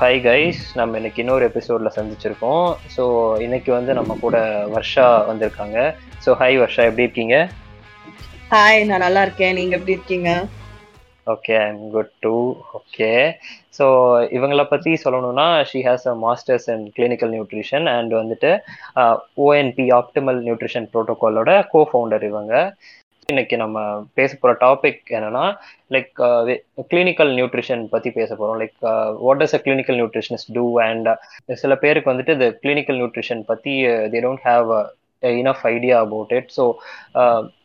[0.00, 2.66] Hi guys நம்ம இன்னைக்கு இன்னொரு எபிசோட்ல சந்திச்சிருக்கோம்.
[2.94, 3.02] ஸோ
[3.44, 4.36] இன்னைக்கு வந்து நம்ம கூட
[4.74, 5.78] வர்ஷா வந்திருக்காங்க.
[6.24, 7.36] ஸோ ஹாய் வர்ஷா எப்படி இருக்கீங்க?
[8.54, 9.54] ஹாய் நான் நல்லா இருக்கேன்.
[9.58, 10.30] நீங்க எப்படி இருக்கீங்க?
[11.34, 12.34] Okay I'm good too
[12.78, 13.10] okay
[13.78, 13.84] so
[14.38, 18.50] இவங்களை பற்றி சொல்லணும்னா she has a masters in clinical nutrition and வந்துட்டு
[19.46, 22.52] ஓஎன்பி ஆப்டிமல் நியூட்ரிஷன் ப்ரோட்டோகாலோட கோ ஃபவுண்டர் இவங்க.
[23.28, 23.78] இன்னைக்கு நம்ம
[24.18, 25.44] பேச போகிற டாபிக் என்னன்னா
[25.94, 26.10] லைக்
[26.90, 28.76] கிளினிக்கல் நியூட்ரிஷன் பற்றி பேச போகிறோம் like
[29.20, 31.08] what does a clinical nutritionist do and
[31.62, 33.74] சில பேருக்கு வந்துட்டு இந்த கிளினிக்கல் நியூட்ரிஷன் பற்றி
[34.12, 34.70] they don't have
[35.22, 36.64] enough idea about it so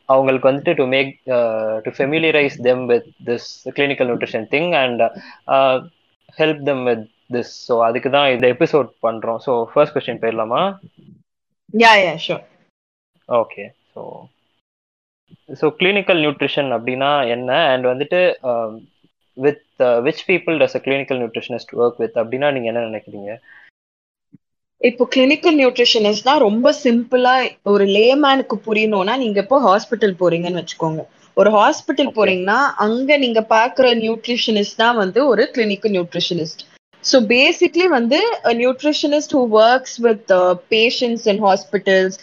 [0.10, 1.12] அவங்களுக்கு வந்துட்டு to make
[1.86, 5.04] to familiarise them with this clinical nutrition thing and
[6.38, 10.62] help them with this so அதுக்கு தான் இந்த எபிசோட் பண்ணுறோம் ஸோ ஃபர்ஸ்ட் கொஸ்டின் போயிடலாமா
[11.74, 12.44] yeah yeah sure
[13.30, 14.02] okay so
[15.50, 17.52] so clinical nutrition அப்படின்னா என்ன?
[17.74, 18.20] And வந்துட்டு
[19.38, 19.64] with
[20.06, 23.32] which people does a clinical nutritionist work with அப்படின்னா நீங்கள் என்ன நினைக்கிறீங்க?
[24.82, 27.34] இப்போ கிளினிக்கல் நியூட்ரிஷனிஸ்ட்னா ரொம்ப சிம்பிளா
[27.72, 31.02] ஒரு லேமேனுக்கு புரியணும்னா நீங்க இப்போ ஹாஸ்பிட்டல் போறீங்கன்னு வச்சுக்கோங்க.
[31.38, 36.64] ஒரு ஹாஸ்பிட்டல் போறீங்கன்னா அங்க நீங்க பாக்குற நியூட்ரிஷனிஸ்ட் தான் வந்து ஒரு கிளினிக்கல் நியூட்ரிஷனிஸ்ட்
[37.04, 38.20] ஸோ பேசிக்லி வந்து
[38.64, 40.32] nutritionist who works with
[40.76, 42.18] patients in hospitals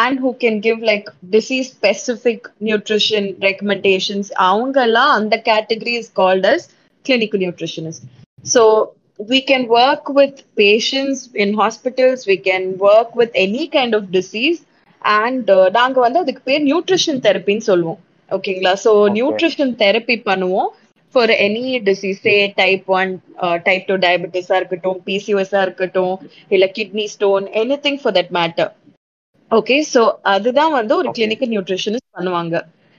[0.00, 6.66] and who can give like disease specific nutrition recommendations அவங்கெல்லாம் அந்த category is called as
[7.04, 8.04] clinical nutritionist
[8.56, 8.64] so
[9.30, 14.60] we can work with patients in hospitals we can work with any kind of disease
[15.04, 18.00] and நாங்க வந்து அதுக்கு பேர் nutrition தெரப்பின்னு சொல்லுவோம்.
[18.30, 20.70] ஓகேங்களா so nutrition therapy பண்ணுவோம்.
[21.14, 23.10] For any disease say type one
[23.64, 26.14] type two டயபெட்டிஸா இருக்கட்டும் பிசிஓஎஸா இருக்கட்டும்
[26.48, 28.70] இல்ல kidney stone any thing for that matter
[29.50, 30.02] okay so
[30.34, 32.54] அதுதான் வந்து ஒரு கிளினிக்கல் நியூட்ரிஷனிஸ்ட் பண்ணுவாங்க.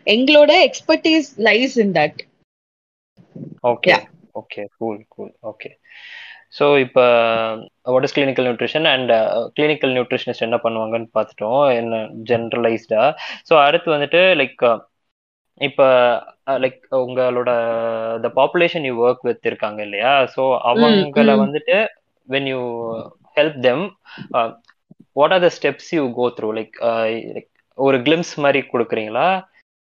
[0.07, 2.19] எங்களோட expertise lies in that
[3.71, 3.93] okay
[4.35, 5.69] okay cool cool okay
[6.57, 7.03] so இப்போ
[7.93, 9.11] what is clinical nutrition and
[9.57, 11.63] clinical nutritionist என்ன பண்ணுவாங்கன்னு பார்த்துட்டோம்.
[11.79, 12.01] என்ன
[12.31, 13.03] ஜென்ரலைஸ்டா
[13.49, 14.63] ஸோ அடுத்து வந்துட்டு லைக்
[15.61, 15.87] இப்போ
[16.57, 17.51] லைக் உங்களோட
[18.23, 20.13] the population you work with இருக்காங்க இல்லையா?
[20.35, 21.77] ஸோ அவங்கள வந்துட்டு
[22.27, 22.61] when you
[23.37, 23.83] help them
[25.15, 26.75] what are the steps you go through like
[27.77, 29.27] ஒரு கிளிம்ஸ் மாதிரி கொடுக்குறீங்களா?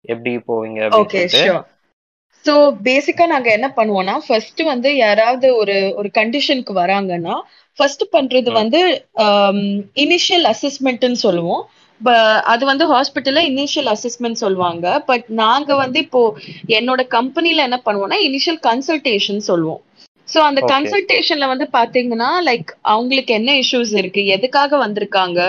[0.04, 1.44] எப்படி போவீங்க சொல்லிட்டு.
[2.44, 2.54] ஸோ
[2.88, 7.36] பேசிக்கா நாங்க என்ன பண்ணுவோம்னா ஃபர்ஸ்ட் வந்து யாராவது ஒரு ஒரு கண்டிஷனுக்கு வராங்கன்னா
[7.78, 8.80] ஃபர்ஸ்ட் பண்றது வந்து
[10.04, 11.62] இனிஷியல் அசஸ்மெண்ட்னு சொல்லுவோம்.
[12.52, 14.86] அது வந்து ஹாஸ்பிட்டல்ல இனிஷியல் அசஸ்மெண்ட் சொல்லுவாங்க.
[15.10, 16.22] பட் நாங்க வந்து இப்போ
[16.78, 19.82] என்னோட கம்பெனில என்ன பண்ணுவோம்னா இனிஷியல் கன்சல்டேஷன் சொல்லுவோம்.
[20.28, 25.40] ஸோ அந்த கன்சல்டேஷன்ல வந்து பாத்தீங்கன்னா லைக் அவங்களுக்கு என்ன இஷ்யூஸ் இருக்கு எதுக்காக வந்திருக்காங்க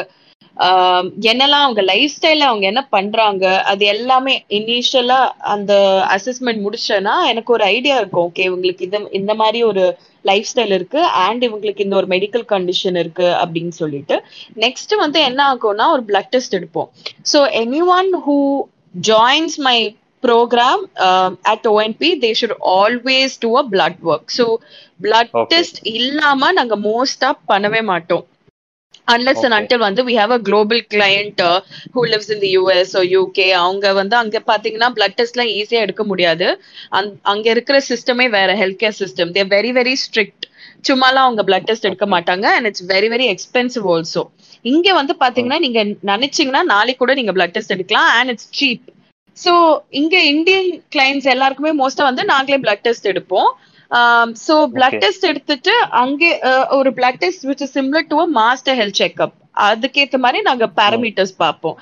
[1.29, 5.17] என்னெல்லாம் அவங்க லைஃப் ஸ்டைல அவங்க என்ன பண்றாங்க அது எல்லாமே இனிஷியலா
[5.53, 5.73] அந்த
[6.15, 8.27] அசஸ்மெண்ட் முடிச்சேன்னா எனக்கு ஒரு ஐடியா இருக்கும்.
[8.27, 9.83] ஓகே இவங்களுக்கு இது இந்த மாதிரி ஒரு
[10.29, 14.17] லைஃப் ஸ்டைல் இருக்கு அண்ட் இவங்களுக்கு இந்த ஒரு மெடிக்கல் கண்டிஷன் இருக்கு அப்படின்னு சொல்லிட்டு.
[14.65, 16.89] நெக்ஸ்ட் வந்து என்ன ஆகும்னா ஒரு பிளட் டெஸ்ட் எடுப்போம்.
[17.33, 17.41] So
[17.99, 18.39] anyone who
[19.11, 19.77] joins my
[20.23, 24.23] program uh, at ONP they should always do a blood work.
[24.37, 24.45] So
[24.99, 25.49] blood okay.
[25.51, 28.23] test இல்லாம நாங்க மோஸ்டா பண்ணவே மாட்டோம்.
[29.13, 29.47] Unless okay.
[29.47, 31.57] and until வந்து we have a global client uh,
[31.93, 36.03] who lives in the US or UK அவங்க வந்து அங்க பாத்தீங்கன்னா பிளட் டெஸ்ட்லாம் ஈஸியா எடுக்க
[36.11, 36.47] முடியாது.
[37.33, 40.45] அங்க இருக்கிற சிஸ்டமே வேற health care system there very very strict
[40.89, 42.45] சும்மாலாம் அவங்க பிளட் டெஸ்ட் எடுக்க மாட்டாங்க.
[42.57, 44.23] And it's very very expensive also
[44.73, 45.79] இங்க வந்து பாத்தீங்கன்னா நீங்க
[46.13, 48.09] நினைச்சீங்கன்னா நாளைக்கு கூட நீங்க பிளட் டெஸ்ட் எடுக்கலாம்.
[48.17, 48.85] அண்ட் இட்ஸ் சீப்
[49.37, 49.53] ஸோ
[50.01, 53.49] இங்க இந்தியன் கிளைண்ட்ஸ் எல்லாருக்குமே மோஸ்டா வந்து நாங்களே பிளட் டெஸ்ட் எடுப்போம்.
[54.41, 56.29] ஸோ பிளட் டெஸ்ட் எடுத்துட்டு அங்கே
[56.77, 59.35] ஒரு blood test which similar to master health checkup
[59.67, 61.77] அதுக்கேற்ற மாதிரி நாங்க பேராமீட்டர்ஸ் பார்ப்போம்.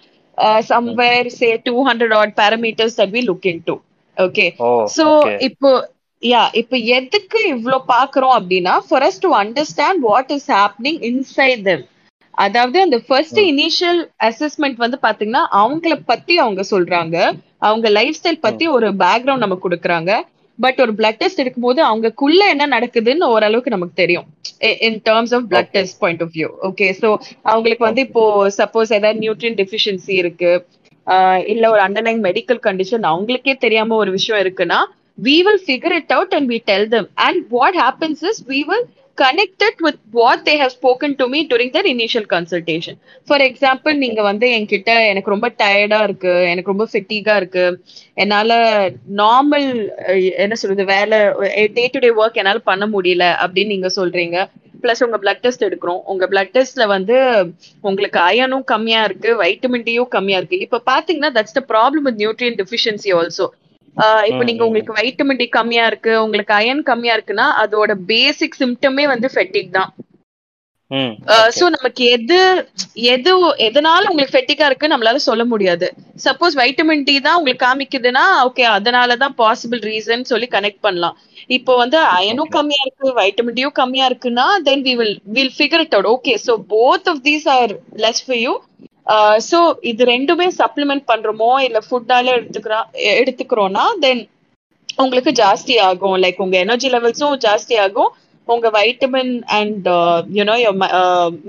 [0.69, 3.75] Somewhere say two hundred odd parameters that we look into
[4.17, 4.45] okay
[4.95, 5.05] so
[5.47, 5.69] இப்போ
[6.23, 11.83] யா இப்போ எதுக்கு இவ்வளோ பாக்குறோம் அப்படின்னா for us to understand what is happening inside them
[12.37, 17.17] அதாவது அந்த ஃபர்ஸ்ட் இனிஷியல் அசஸ்மெண்ட் வந்து பாத்தீங்கன்னா அவங்கள பத்தி அவங்க சொல்றாங்க.
[17.61, 20.11] அவங்க லைஃப் ஸ்டைல் பத்தி ஒரு பேக்ரவுண்ட் நமக்கு கொடுக்குறாங்க.
[20.59, 24.27] பட் ஒரு பிளட் டெஸ்ட் எடுக்கும்போது அவங்களுக்குள்ள என்ன நடக்குதுன்னு ஓரளவுக்கு நமக்கு தெரியும்.
[24.87, 27.09] In terms of blood test point of view okay so
[27.51, 28.23] அவங்களுக்கு வந்து இப்போ
[28.61, 30.51] சப்போஸ் ஏதாவது நியூட்ரியன் டெஃபிஷியன்சி இருக்கு.
[31.53, 34.81] இல்ல ஒரு அண்டர்லைன் மெடிக்கல் கண்டிஷன் அவங்களுக்கே தெரியாம ஒரு விஷயம் இருக்குன்னா
[35.25, 37.05] we will figure it out and we tell them.
[37.25, 38.85] And what happens is we will
[39.17, 42.95] connect it with what they have spoken to me during their initial consultation.
[43.29, 47.65] For example நீங்க வந்து என்கிட்ட எனக்கு ரொம்ப டயர்டா இருக்கு எனக்கு ரொம்ப ஃபெட்டிகா இருக்கு
[48.23, 48.51] என்னால
[49.21, 49.67] நார்மல்
[50.45, 51.19] என்ன சொல்றது வேலை
[51.77, 54.37] டே டு டே ஒர்க் என்னால பண்ண முடியல அப்படின்னு நீங்க சொல்றீங்க.
[54.83, 56.01] பிளஸ் உங்க பிளட் டெஸ்ட் எடுக்கிறோம்.
[56.11, 57.17] உங்க பிளட் டெஸ்ட்ல வந்து
[57.89, 60.59] உங்களுக்கு அயனும் கம்மியா இருக்கு வைட்டமின் டியும் கம்மியா இருக்கு.
[60.65, 63.45] இப்ப பாத்தீங்கன்னா that's the problem with nutrient deficiency also
[64.29, 69.27] இப்போ நீங்க உங்களுக்கு வைட்டமின் டி கம்மியா இருக்கு உங்களுக்கு அயன் கம்மியா இருக்குன்னா அதோட பேசிக் சிம்டமே வந்து
[69.33, 69.91] ஃபெட்டிக் தான்.
[71.57, 72.37] சோ நமக்கு எது
[73.13, 73.31] எது
[73.67, 75.87] எதனால உங்களுக்கு ஃபெட்டிக்கா இருக்கு நம்மளால சொல்ல முடியாது.
[76.25, 81.15] சப்போஸ் வைட்டமின் டி தான் உங்களுக்கு காமிக்குதுன்னா ஓகே அதனால தான் பாசிபிள் ரீசன் சொல்லி கனெக்ட் பண்ணலாம்.
[81.57, 85.95] இப்போ வந்து அயனும் கம்மியா இருக்கு வைட்டமின் டியும் கம்மியா இருக்குன்னா then we will will figure it
[85.97, 87.73] out okay so both of these are
[88.05, 88.53] less for you
[89.49, 89.59] so
[89.91, 92.79] இது ரெண்டுமே சப்ளிமெண்ட் பண்றோமோ இல்ல ஃபுட்டால எடுத்துக்கிறா
[93.21, 94.21] எடுத்துக்கிறோம்னா தென்
[95.03, 96.17] உங்களுக்கு ஜாஸ்தி ஆகும்.
[96.23, 98.11] லைக் உங்க எனர்ஜி லெவல்ஸும் ஜாஸ்தி ஆகும்.
[98.47, 99.87] உங்க vitamin and
[100.37, 100.55] you know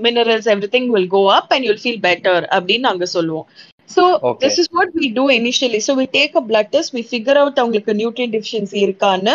[0.05, 3.47] minerals everything will go up and you'll feel better அப்படின்னு நாங்க சொல்லுவோம்.
[3.89, 4.03] So
[4.43, 7.59] this is what we do initially so we take a blood test we figure out
[7.63, 9.33] அவங்களுக்கு nutrient deficiency இருக்கான்னு.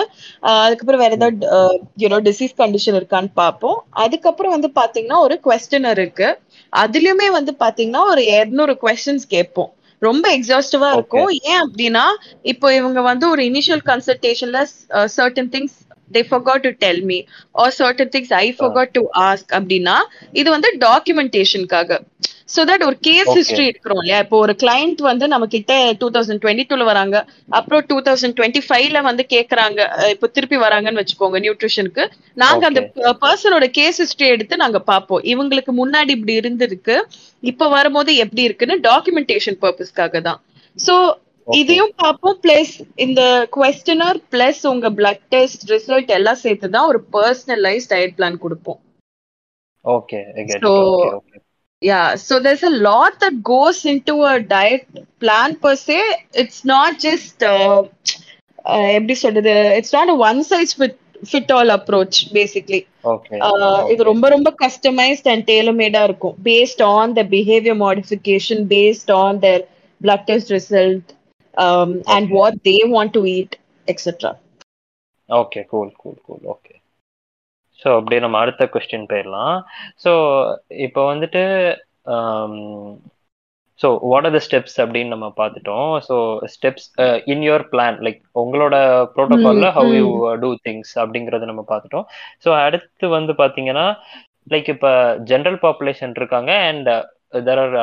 [0.65, 1.47] அதுக்கப்புறம் வேற ஏதாவது
[2.05, 3.79] you know disease condition இருக்கான்னு பார்ப்போம்.
[4.05, 6.31] அதுக்கப்புறம் வந்து பாத்தீங்கன்னா ஒரு கொஸ்டினர் இருக்கு.
[6.73, 9.71] அதுலயுமே வந்து பாத்தீங்கன்னா ஒரு 200 கொஸ்டின்ஸ் கேட்போம்.
[10.03, 11.31] ரொம்ப எக்ஸாஸ்டிவா இருக்கும்.
[11.51, 12.05] ஏன் அப்படின்னா
[12.53, 14.61] இப்போ இவங்க வந்து ஒரு initial கன்சல்டேஷன்ல
[15.17, 15.77] certain things
[16.15, 17.19] they forgot to tell me
[17.63, 19.97] or certain things I forgot to ask அப்படின்னா
[20.41, 21.99] இது வந்து டாக்குமெண்டேஷனுக்காக
[22.55, 24.19] சோ தட் ஒரு கேஸ் ஹிஸ்டரி இருக்கிறோம் இல்லையா?
[24.25, 27.17] இப்போ ஒரு கிளைண்ட் வந்து நம்ம கிட்ட டூ தௌசண்ட் டுவெண்ட்டி டூல வராங்க.
[27.59, 29.81] அப்புறம் டூ தௌசண்ட் டுவெண்ட்டி ஃபைவ்ல வந்து கேக்குறாங்க.
[30.15, 32.05] இப்போ திருப்பி வராங்கன்னு வச்சுக்கோங்க நியூட்ரிஷனுக்கு
[32.43, 32.83] நாங்க அந்த
[33.25, 35.25] பர்சனோட கேஸ் ஹிஸ்டரி எடுத்து நாங்க பார்ப்போம்.
[35.33, 36.97] இவங்களுக்கு முன்னாடி இப்படி இருந்திருக்கு.
[37.53, 40.41] இப்ப வரும்போது எப்படி இருக்குன்னு டாக்குமெண்டேஷன் பர்பஸ்க்காக தான்.
[40.87, 40.97] சோ
[41.49, 42.37] இதையும் பார்ப்போம்.
[42.45, 42.75] பிளஸ்
[43.05, 43.23] இந்த
[43.57, 48.81] கொஸ்டினர் பிளஸ் உங்க பிளட் டெஸ்ட் ரிசல்ட் எல்லாம் சேர்த்து தான் ஒரு பர்சனலைஸ் டயட் பிளான் கொடுப்போம்.
[49.85, 50.19] Okay
[51.83, 54.41] I get so it okay okay yeah so there's a lot that goes into a
[54.41, 54.87] diet
[55.19, 55.99] plan per se
[56.35, 57.83] it's not just uh,
[58.65, 60.97] uh, எப்படி சொல்றது it's not a one size fit
[61.31, 66.37] fit all approach basically okay uh, இது okay ரொம்ப ரொம்ப customized and tailor made இருக்கும்
[66.43, 69.63] based on the behavior modification based on their
[70.01, 71.05] blood test result
[71.55, 73.55] um, and okay what they want to eat
[73.89, 74.35] etc
[75.29, 76.60] okay cool cool cool okay
[77.83, 79.57] so அப்படியே நம்ம அடுத்த question போயிடலாம்.
[80.05, 80.13] So
[80.87, 81.43] இப்போ வந்துட்டு
[83.81, 85.91] so what are the steps அப்படின்னு நம்ம பார்த்துட்டோம்.
[86.09, 86.17] So
[86.55, 86.89] steps
[87.33, 88.75] in your plan like உங்களோட
[89.15, 90.09] ப்ரோட்டோகாலில் ஹவ் யூ.
[90.43, 92.07] டூ திங்ஸ் அப்படிங்கிறத நம்ம பார்த்துட்டோம்.
[92.45, 93.87] ஸோ அடுத்து வந்து பார்த்தீங்கன்னா
[94.55, 94.91] லைக் இப்போ
[95.31, 96.91] ஜென்ரல் பாப்புலேஷன் இருக்காங்க and
[97.47, 97.77] there are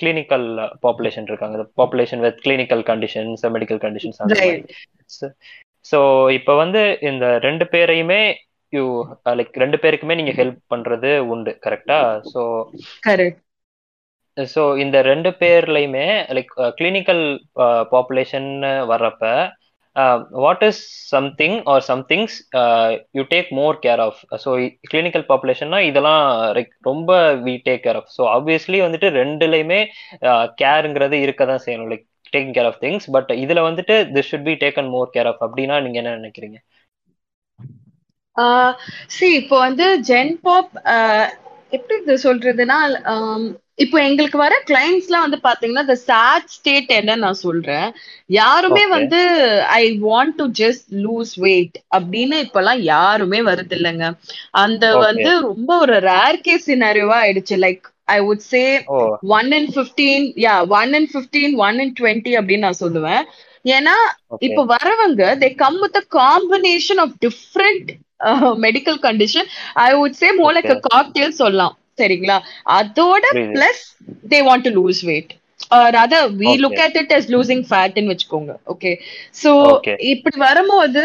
[0.00, 0.48] clinical
[0.86, 1.66] population இருக்காங்க.
[1.80, 4.20] Population with clinical conditions medical conditions
[5.90, 5.98] so
[6.38, 8.22] இப்போ வந்து இந்த ரெண்டு பேரையுமே
[8.74, 8.84] யூ
[9.34, 11.98] லைக் ரெண்டு பேருக்குமே நீங்க ஹெல்ப் பண்றது உண்டு கரெக்டா
[12.32, 12.42] ஸோ
[14.36, 16.06] ஸோ இந்த ரெண்டு பேர்லையுமே
[16.36, 16.48] லைக்
[16.78, 17.24] கிளினிக்கல்
[17.92, 18.48] பாப்புலேஷன்
[18.90, 19.26] வர்றப்ப
[20.44, 20.80] what is
[21.10, 22.36] something or somethings
[23.14, 24.52] you take more care of so
[24.88, 26.22] clinical பாப்புலேஷன்னா இதெல்லாம்
[26.56, 27.10] லைக் ரொம்ப
[27.44, 29.80] we take care of so obviously வந்துட்டு ரெண்டுலையுமே
[30.62, 34.54] கேருங்கிறது இருக்க தான் செய்யணும் like taking care of things but இதுல வந்துட்டு this should be
[34.62, 36.58] taken more care of அப்படின்னா நீங்க என்ன நினைக்கிறீங்க?
[39.16, 40.72] சி இப்போ வந்து ஜென் பாப்
[41.76, 42.78] எப்படி இது சொல்றதுன்னா
[43.84, 47.86] இப்போ எங்களுக்கு வர கிளைண்ட்ஸ்லாம் வந்து பாத்தீங்கன்னா இந்த சேட் ஸ்டேட் என்ன நான் சொல்றேன்.
[48.38, 49.20] யாருமே வந்து
[49.78, 54.08] I want to just lose weight அப்படின்னு இப்பெல்லாம் யாருமே வருது இல்லைங்க
[54.62, 57.56] அந்த வந்து ரொம்ப ஒரு ரேர் கேஸ் சினாரியோவா ஆயிடுச்சு.
[57.66, 57.82] Like
[58.16, 58.62] I would say
[59.38, 63.22] one in fifteen yeah one in fifteen one in twenty அப்படின்னு நான் சொல்லுவேன்.
[63.76, 63.96] ஏன்னா
[64.46, 67.90] இப்ப வரவங்க they come with combination of different
[68.64, 69.48] medical condition
[69.82, 71.74] I would say more like a cocktail சொல்லலாம்.
[71.98, 72.36] சரிங்களா?
[72.78, 73.82] அதோட plus
[74.32, 75.32] they want to lose weight
[76.00, 78.52] other we look at it as losing ஃபேட்னு வச்சுக்கோங்க.
[78.72, 78.90] ஓகே
[79.42, 79.50] சோ
[80.12, 81.02] இப்படி வரும்போது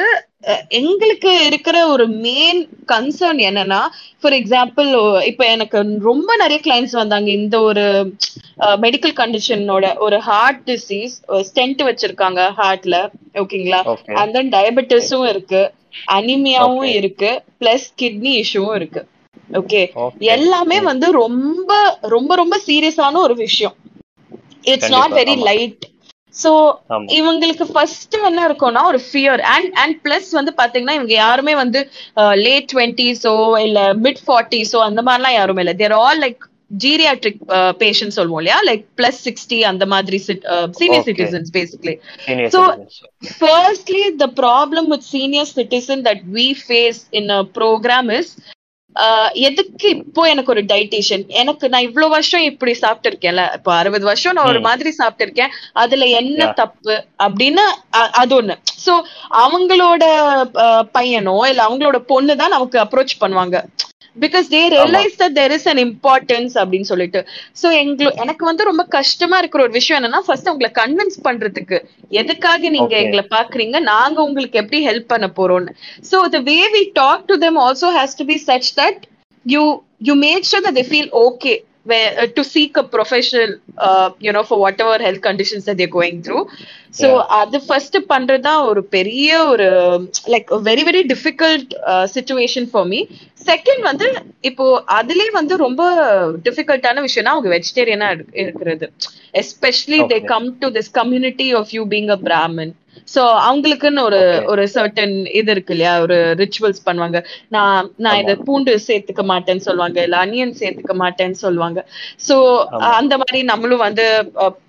[0.52, 2.60] அஹ், எங்களுக்கு இருக்கிற ஒரு மெயின்
[2.92, 3.80] கன்சர்ன் என்னன்னா
[4.22, 4.90] ஃபார் எக்ஸாம்பிள்
[5.30, 7.30] இப்ப எனக்கு ரொம்ப நிறைய கிளைண்ட்ஸ் வந்தாங்க.
[7.40, 7.84] இந்த ஒரு
[8.84, 11.16] மெடிக்கல் கண்டிஷனோட ஒரு ஹார்ட் டிசீஸ்
[11.50, 12.98] ஸ்டென்ட் வச்சிருக்காங்க ஹார்ட்ல
[13.42, 15.62] ஓகேங்களா ஓகே அண்ட் தென் டயபெட்டிஸும் இருக்கு.
[16.18, 17.30] அனிமியாவும் இருக்கு
[17.62, 19.02] பிளஸ் கிட்னி இஷ்யூவும் இருக்கு.
[19.60, 19.82] ஓகே
[20.36, 21.72] எல்லாமே ம் வந்து ரொம்ப
[22.16, 23.76] ரொம்ப ரொம்ப சீரியஸான ஒரு விஷயம்.
[24.74, 25.86] It's not very light
[26.36, 26.52] so
[27.18, 31.80] இவங்களுக்கு ஃபர்ஸ்ட் என்ன இருக்கும்னா ஒரு ஃபியர் அண்ட் அண்ட் பிளஸ் வந்து பாத்தீங்கன்னா இவங்க யாருமே வந்து
[32.44, 33.34] லேட் டுவெண்ட்டிஸோ
[33.66, 35.76] இல்ல மிட் ஃபார்ட்டிஸோ அந்த மாதிரிலாம் யாருமே இல்லை.
[35.84, 37.40] They're all like geriatric
[37.80, 38.60] patient சொல்லுவோம் இல்லையா?
[38.62, 41.96] லைக் பிளஸ் சிக்ஸ்டி அந்த மாதிரி senior citizens basically
[42.26, 42.54] senior
[43.40, 48.30] firstly, the problem with senior citizen that we face in a program is
[48.96, 54.06] ah எதுக்கு இப்போ எனக்கு ஒரு டைட்டிஷியன் எனக்கு நான் இவ்வளவு வருஷம் இப்படி சாப்பிட்டு இருக்கேன்ல இப்போ அறுபது
[54.06, 57.64] வருஷம் நான் ஒரு மாதிரி சாப்பிட்டு இருக்கேன் அதுல என்ன தப்பு அப்படின்னு
[57.96, 58.56] அ- அது ஒண்ணு.
[58.86, 58.94] சோ
[59.44, 60.04] அவங்களோட
[60.94, 63.58] பையனோ இல்ல அவங்களோட பொண்ணு தான் நமக்கு அப்ரோச் பண்ணுவாங்க.
[64.26, 67.22] Because they realize that there is an importance அப்படின்னு சொல்லிட்டு.
[67.62, 71.80] சோ எங்களு எனக்கு வந்து ரொம்ப கஷ்டமா இருக்கிற ஒரு விஷயம் என்னன்னா ஃபர்ஸ்ட் உங்களை கன்வின்ஸ் பண்றதுக்கு.
[72.22, 72.96] எதுக்காக நீங்க.
[73.04, 73.80] எங்களை பாக்குறீங்க?
[73.94, 75.74] நாங்க உங்களுக்கு எப்படி ஹெல்ப் பண்ண போறோம்னு.
[76.12, 79.02] So the way we talk to them also has to be such that
[79.46, 79.66] you
[80.08, 81.54] you made sure that they feel okay.
[81.90, 83.52] Where, uh, to seek a professional
[83.88, 86.44] uh, you know for whatever health conditions that they're going through.
[87.00, 87.08] So
[87.40, 89.68] அது first பண்றதா ஒரு பெரிய ஒரு
[90.34, 91.74] like very very difficult
[92.16, 93.00] situation for me
[93.50, 94.08] second வந்து
[94.50, 94.66] இப்போ
[95.00, 95.84] அதுலயே வந்து ரொம்ப
[96.48, 98.10] டிஃபிகல்ட்டான விஷயம்னா அவங்க வெஜிடேரியனா
[98.44, 98.88] இருக்கிறது.
[99.44, 100.20] Especially they.
[100.34, 102.74] Come to this community of you being a Brahmin
[103.08, 104.20] so அவங்களுக்குன்னு ஒரு.
[104.52, 107.20] ஒரு சர்டன் இது இருக்கு இல்லையா ஒரு ரிச்சுவல்ஸ் பண்ணுவாங்க
[107.56, 107.74] நான்
[108.06, 108.34] நான் இத.
[108.48, 111.80] பூண்டு சேர்த்துக்க மாட்டேன்னு சொல்லுவாங்க இல்ல அனியன் சேர்த்துக்க மாட்டேன்னு சொல்லுவாங்க
[112.28, 112.36] சோ.
[113.00, 114.06] அந்த மாதிரி நம்மளும் வந்து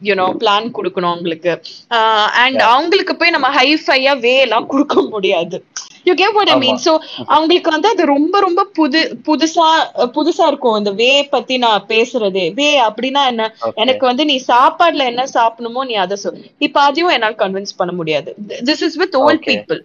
[0.08, 1.52] யூனோ பிளான் கொடுக்கணும் அவங்களுக்கு
[2.42, 2.62] அண்ட்.
[2.72, 5.58] அவங்களுக்கு போய் நம்ம ஹை ஃபையா வே எல்லாம் கொடுக்க முடியாது
[6.06, 6.56] you get what I.
[6.58, 6.92] Mean so
[7.28, 9.68] அவங்களுக்கு வந்து அது ரொம்ப ரொம்ப புது புதுசா
[10.16, 10.76] புதுசா இருக்கும்.
[10.76, 12.46] இந்த வே பத்தி நான் பேசுறதே.
[12.54, 13.46] வே அப்படின்னா என்ன.
[13.74, 16.38] எனக்கு வந்து நீ சாப்பாடுல என்ன சாப்பிடணுமோ நீ அதை சொல்.
[16.58, 18.32] இப்ப அதையும் என்னால கன்வின்ஸ் பண்ண முடியாது.
[18.70, 19.46] This is with old.
[19.50, 19.80] People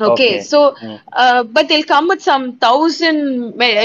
[0.00, 0.40] okay Okay.
[0.42, 0.94] so Mm.
[1.14, 3.18] uh, but they'll come with some thousand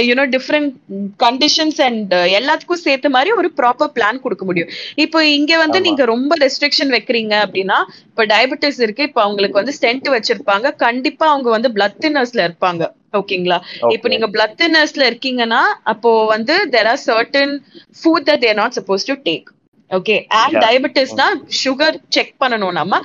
[0.01, 0.70] you know different
[1.18, 4.72] conditions and uh, எல்லாத்துக்கும் சேர்த்த மாதிரி ஒரு ப்ராப்பர் பிளான் கொடுக்க முடியும்
[5.04, 5.80] இப்போ இங்க வந்து.
[5.88, 7.78] நீங்க ரொம்ப ரெஸ்ட்ரிக்ஷன் வைக்கிறீங்க அப்படின்னா
[8.10, 13.60] இப்ப டயபெட்டிஸ் இருக்கு இப்ப அவங்களுக்கு வந்து ஸ்டென்ட் வச்சிருப்பாங்க கண்டிப்பா அவங்க வந்து பிளட் தின்னர்ஸ்ல இருப்பாங்க ஓகேங்களா
[13.94, 14.08] இப்போ.
[14.13, 15.62] நீங்க பிளட் தின்னர்ஸ்ல இருக்கீங்கன்னா
[15.94, 17.54] அப்போ வந்து there are certain
[18.01, 19.48] food that they're not supposed to take
[19.91, 20.58] okay and.
[20.63, 21.27] டயபெட்டிஸ்னா
[21.62, 23.00] sugar check பண்ணணும் நம்ம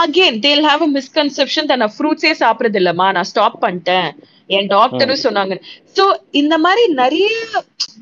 [0.00, 4.08] again they'll have a misconception நான் ஃப்ரூட்ஸே சாப்பிடுறது இல்லம்மா நான் ஸ்டாப் பண்ணிட்டேன்.
[4.50, 5.54] என் டாக்டரும் சொன்னாங்க.
[5.96, 6.04] சோ
[6.40, 7.26] இந்த மாதிரி நிறைய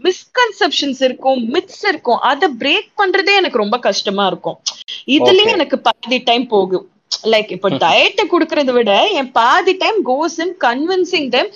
[0.07, 2.21] மிஸ்கன்செப்ஷன்ஸ் இருக்கும் மித்ஸ் இருக்கும்.
[2.31, 4.59] அதை பிரேக் பண்றதே எனக்கு ரொம்ப கஷ்டமா இருக்கும்.
[5.17, 5.57] இதுலயே Okay.
[5.57, 6.87] எனக்கு பாதி டைம் போகும்.
[7.33, 11.49] லைக் இப்ப டயட்டை குடுக்கறத விட என் பாதி time goes in convincing them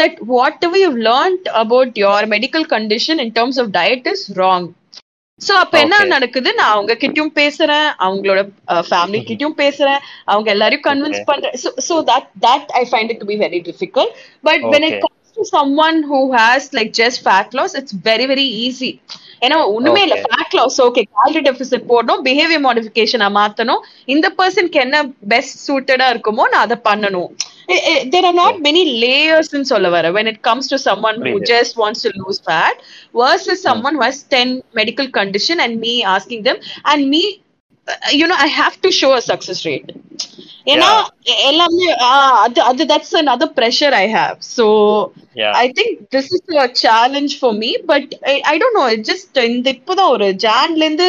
[0.00, 0.18] that
[0.66, 4.68] whatever you learnt about your medical condition in terms of diet is wrong
[5.40, 5.96] so அப்ப என்ன.
[6.10, 8.40] நடக்குது நான் அவங்க கிட்டயும் பேசுறேன் அவங்களோட
[8.86, 11.20] ஃபேமிலி கிட்டயும் பேசுறேன் அவங்க எல்லாரையும் கன்வின்ஸ்.
[11.28, 14.12] பண்றேன் so that that I find it to be very difficult
[14.44, 14.98] but when it.
[15.04, 18.90] Comes to someone who has like just fat loss it's very very easy
[19.42, 20.28] ஏன்னா ஒண்ணுமே இல்ல Okay.
[20.28, 23.82] Fat loss okay calorie deficit போடணும் behaviour மாடிஃபிகேஷனை மாத்தணும்
[24.14, 24.96] இந்த பர்சனுக்கு என்ன
[25.32, 27.30] best சூட்டடா இருக்குமோ நான் அதை பண்ணணும்
[28.13, 31.49] There are not many layers சொல்ல வர when it comes to someone who புரியுது.
[31.53, 32.77] just wants to lose fat
[33.21, 36.57] versus someone who has 10 medical condition and me asking them
[36.91, 37.23] and me
[37.87, 39.91] uh, you know i have to show a success rate
[40.71, 40.89] ஏன்னா
[41.49, 44.67] எல்லாமே ஆஹ், அது அது that's another pressure i have so
[45.35, 45.51] Yeah.
[45.57, 48.87] I think this is a challenge for me, but I, I don't know.
[48.95, 51.07] It just இந்த இப்போதான் ஒரு ஜான்ல இருந்து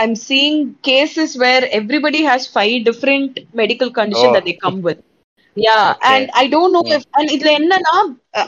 [0.00, 0.56] I'm seeing
[0.88, 4.34] cases where everybody has five different medical condition Oh.
[4.36, 5.00] that they come with.
[6.11, 7.93] And I don't know if and இதுல என்னன்னா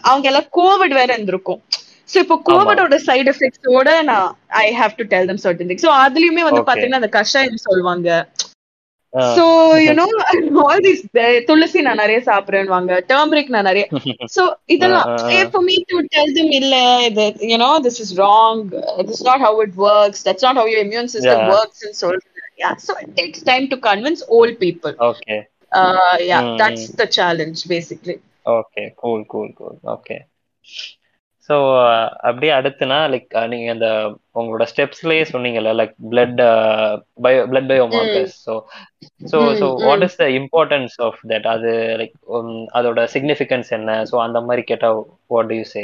[0.09, 1.61] அவங்க எல்லாம் Covid வேற இருந்திருக்கும்
[2.09, 4.27] சோ இப்போ கோவிடோட சைடு எஃபெக்ட்ஸோட நான்
[4.63, 6.61] I have to tell them certain thing so அதுலயுமே வந்து.
[6.69, 8.09] பாத்தீங்கன்னா அந்த கஷாயம் சொல்லுவாங்க
[9.13, 9.43] Uh, so
[9.83, 10.05] you know
[10.63, 11.03] all this
[11.47, 13.83] tulsi நான் நிறைய சாப்பிடுறேன்வாங்க டர்மரிக் நான் நிறைய
[14.35, 14.43] சோ
[14.75, 15.35] இதெல்லாம் Uh, uh, uh.
[15.35, 16.75] eh, for me to tell them இல்ல
[17.07, 18.57] இது you know this is wrong
[18.99, 21.53] this is not how it works that's not how your immune system Yeah.
[21.55, 22.09] works and so
[22.63, 25.39] yeah so it takes time to convince old people okay.
[25.71, 28.19] Uh yeah Mm, that's the challenge basically.
[28.51, 30.17] Okay cool cool cool okay
[31.49, 31.55] so
[32.29, 33.89] அப்படியே அடுத்துனா like நீங்க அந்த
[34.39, 36.41] உங்களோட ஸ்டெப்ஸ்லயே சொன்னீங்கல்ல like blood
[37.25, 38.53] bio blood bio markers so
[39.31, 39.67] so so.
[39.85, 41.71] What is the importance of that அது
[42.01, 42.15] like
[42.79, 43.89] அதோட significance என்ன?
[44.11, 44.89] ஸோ அந்த மாதிரி கேட்டா
[45.33, 45.83] what do you say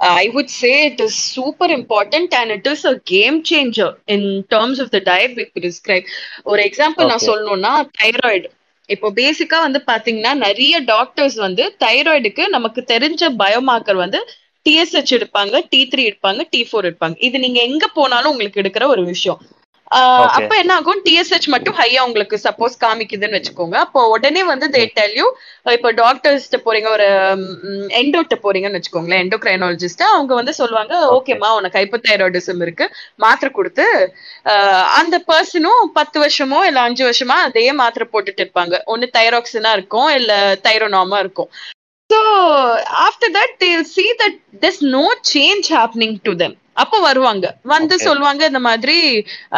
[0.00, 4.78] I would say it is super important and it is a game changer in terms
[4.78, 6.06] of the diet we prescribe.
[6.50, 7.26] ஒரு example நான்.
[7.30, 8.48] சொல்லணும்னா thyroid
[8.88, 14.20] இப்போ பேசிக்கா வந்து பாத்தீங்கன்னா நிறைய டாக்டர்ஸ் வந்து தைராய்டுக்கு நமக்கு தெரிஞ்ச பயோமார்க்கர் வந்து
[14.66, 19.04] டிஎஸ்ஹெச் எடுப்பாங்க டி த்ரீ எடுப்பாங்க டி ஃபோர் எடுப்பாங்க இது நீங்க எங்க போனாலும் உங்களுக்கு எடுக்கிற ஒரு
[19.12, 19.40] விஷயம்.
[20.36, 21.00] அப்ப என்ன ஆகும்?
[21.06, 23.76] டிஎஸ்ஹெச் மட்டும் ஹையா உங்களுக்கு சப்போஸ் காமிக்குதுன்னு வச்சுக்கோங்க.
[23.84, 25.26] அப்போ உடனே வந்து தே டெல் யூ
[25.74, 27.06] இப்போ டாக்டர்ஸ்ட்ட போறீங்க ஒரு
[28.00, 32.88] எண்டோட்ட போறீங்கன்னு வச்சுக்கோங்களேன் எண்டோக்ரைனாலஜிஸ்ட் அவங்க வந்து சொல்லுவாங்க ஓகேம்மா உனக்கு ஹைப்போதைராய்டிசம் இருக்கு.
[33.24, 33.86] மாத்திரை கொடுத்து
[35.00, 38.74] அந்த பர்சனும் பத்து வருஷமோ இல்ல அஞ்சு வருஷமா அதே மாத்திரை போட்டுட்டு இருப்பாங்க.
[38.94, 40.32] ஒன்னு தைராக்சினா இருக்கும் இல்ல
[40.68, 41.50] தைரோனாமா இருக்கும்.
[42.10, 42.18] So
[43.06, 46.52] after that they'll see that there's no change happening to them.
[46.76, 47.46] அப்ப வருவாங்க.
[47.72, 47.94] வந்து.
[47.98, 48.96] சொல்லுவாங்க இந்த மாதிரி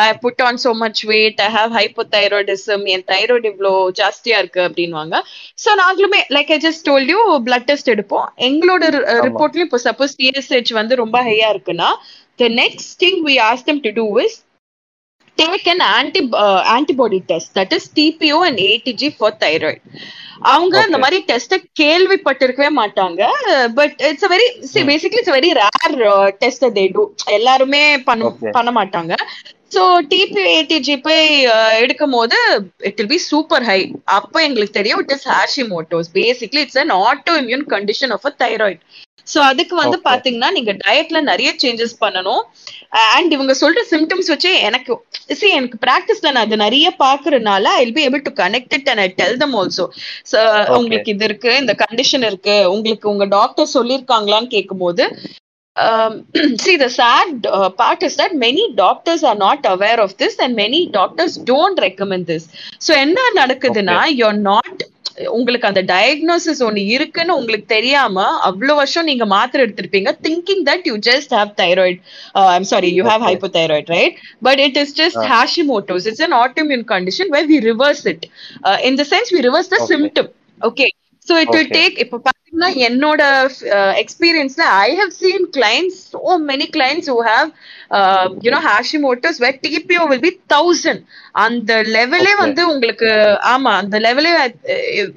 [0.00, 5.16] I put on so much weight I have hypothyroidism N thyroid இவ்வளோ ஜாஸ்தியா இருக்கு அப்படின்வாங்க
[5.64, 8.26] சோ நாங்களுமே like I just told you blood test எடுப்போம்.
[8.48, 8.82] எங்களோட
[9.28, 11.90] ரிப்போர்ட்லயும் இப்போ சப்போஸ் டிஎஸ்ஹெச் வந்து ரொம்ப ஹையா இருக்குன்னா
[12.38, 14.36] the next thing we ask them to do is
[15.38, 16.20] take an anti
[16.74, 19.82] antibody test that is TPO and ATG for thyroid
[20.48, 21.02] அவங்க இந்த Okay.
[21.02, 23.20] மாதிரி டெஸ்ட கேள்விப்பட்டிருக்கவே மாட்டாங்க.
[23.78, 24.46] But it's very
[24.88, 25.94] basically it's very rare
[26.42, 27.04] test they do
[27.36, 28.28] எல்லாருமே பண்ண.
[28.56, 29.12] பண்ண மாட்டாங்க.
[29.74, 31.22] So DP ATG போய்
[31.54, 32.36] அஹ், எடுக்கும் போது
[32.88, 33.78] it will be super high
[34.18, 38.80] அப்போ எங்களுக்கு தெரியும் it is Hashimoto's basically it's an auto immune condition of a thyroid
[39.26, 39.96] so அதுக்கு வந்து.
[40.04, 42.42] பாத்தீங்கன்னா நீங்க டயட்ல நிறைய சேஞ்சஸ் பண்ணணும்.
[43.14, 44.92] அண்ட் இவங்க சொல்ற சிம்டம்ஸ் வச்சு எனக்கு
[45.40, 49.08] see எனக்கு பிராக்டிஸ்ல நான் அது நிறைய பாக்குறதுனால I be able to connect it and I
[49.22, 49.86] tell them also
[50.76, 55.04] உங்களுக்கு இது இருக்கு இந்த கண்டிஷன் இருக்கு உங்களுக்கு உங்க டாக்டர் சொல்லிருக்காங்களான்னு கேட்கும்போது
[55.76, 56.26] um,
[56.56, 60.56] see the sad uh, part is that many doctors are not aware of this and
[60.56, 62.44] many doctors don't recommend this.
[62.78, 64.76] So என்ன நடக்குதுன்னா you're not
[65.36, 68.16] உங்களுக்கு அந்த டயக்னோசிஸ் ஒன்னு இருக்குன்னு உங்களுக்கு தெரியாம
[68.48, 71.98] அவ்வளவு வருஷம் நீங்க மாத்திரை எடுத்திருப்பீங்க thinking that you just have thyroid
[72.54, 73.30] I'm sorry you have Okay.
[73.30, 75.22] Hypothyroid right but it is just.
[75.34, 78.22] Hashimoto's it's an autoimmune condition where we reverse it
[78.64, 79.80] uh, in the sense we reverse the
[80.62, 80.90] Okay.
[81.34, 81.76] It will Okay.
[81.78, 83.20] take இப்ப பாத்தீங்கன்னா என்னோட
[84.02, 87.48] எக்ஸ்பீரியன்ஸ்ல I have seen clients so many clients who have
[87.90, 91.00] uh, you know Hashimoto's where TPO will be thousand
[91.44, 92.32] அந்த லெவலே.
[92.36, 93.08] வந்து உங்களுக்கு
[93.52, 94.32] ஆமா அந்த லெவலே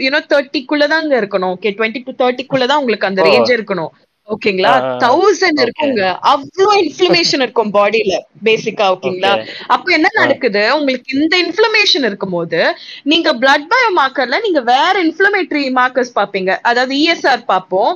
[0.06, 3.28] you know தேர்ட்டிக்குள்ள தாங்க இருக்கணும் ஓகே டுவெண்ட்டி டு தேர்ட்டிக்குள்ள தான் உங்களுக்கு அந்த Oh.
[3.30, 3.92] ரேஞ்ச் இருக்கணும்
[4.30, 4.72] ஓகேங்களா.
[5.04, 5.60] தௌசண்ட்.
[5.64, 9.32] இருக்குங்க அவ்வளோ இன்ஃபிளமேஷன் இருக்கும் பாடியில பேசிக்கா ஓகேங்களா.
[9.76, 12.60] அப்ப என்ன நடக்குது உங்களுக்கு இந்த இன்ஃபிளமேஷன் இருக்கும்போது
[13.06, 17.94] நீங்க பிளட் பயோ மார்க்கர்ல நீங்க வேற இன்ஃபிளமேட்டரி மார்க்கர்ஸ் பாப்பீங்க அதாவது இஎஸ்ஆர் பார்ப்போம்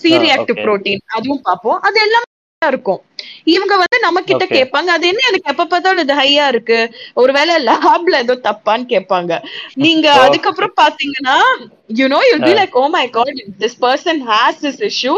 [0.00, 0.62] சி ரியாக்டிவ்.
[0.64, 2.30] புரோட்டீன் அதுவும் பார்ப்போம் அது எல்லாமே
[2.66, 3.00] இருக்கும்.
[3.46, 4.44] இவங்க வந்து நம்ம கிட்ட.
[4.54, 4.88] கேட்பாங்க.
[4.88, 5.22] அது என்ன?
[5.28, 6.78] எனக்கு எப்ப பார்த்தாலும் இது ஹையா இருக்கு.
[7.14, 9.32] ஒருவேளை லேப்ல ஏதோ தப்பான்னு கேட்பாங்க.
[9.76, 10.06] நீங்க.
[10.24, 11.36] அதுக்கப்புறம் பாத்தீங்கன்னா
[11.94, 12.52] you know you be.
[12.60, 15.14] Like oh my god this person has this issue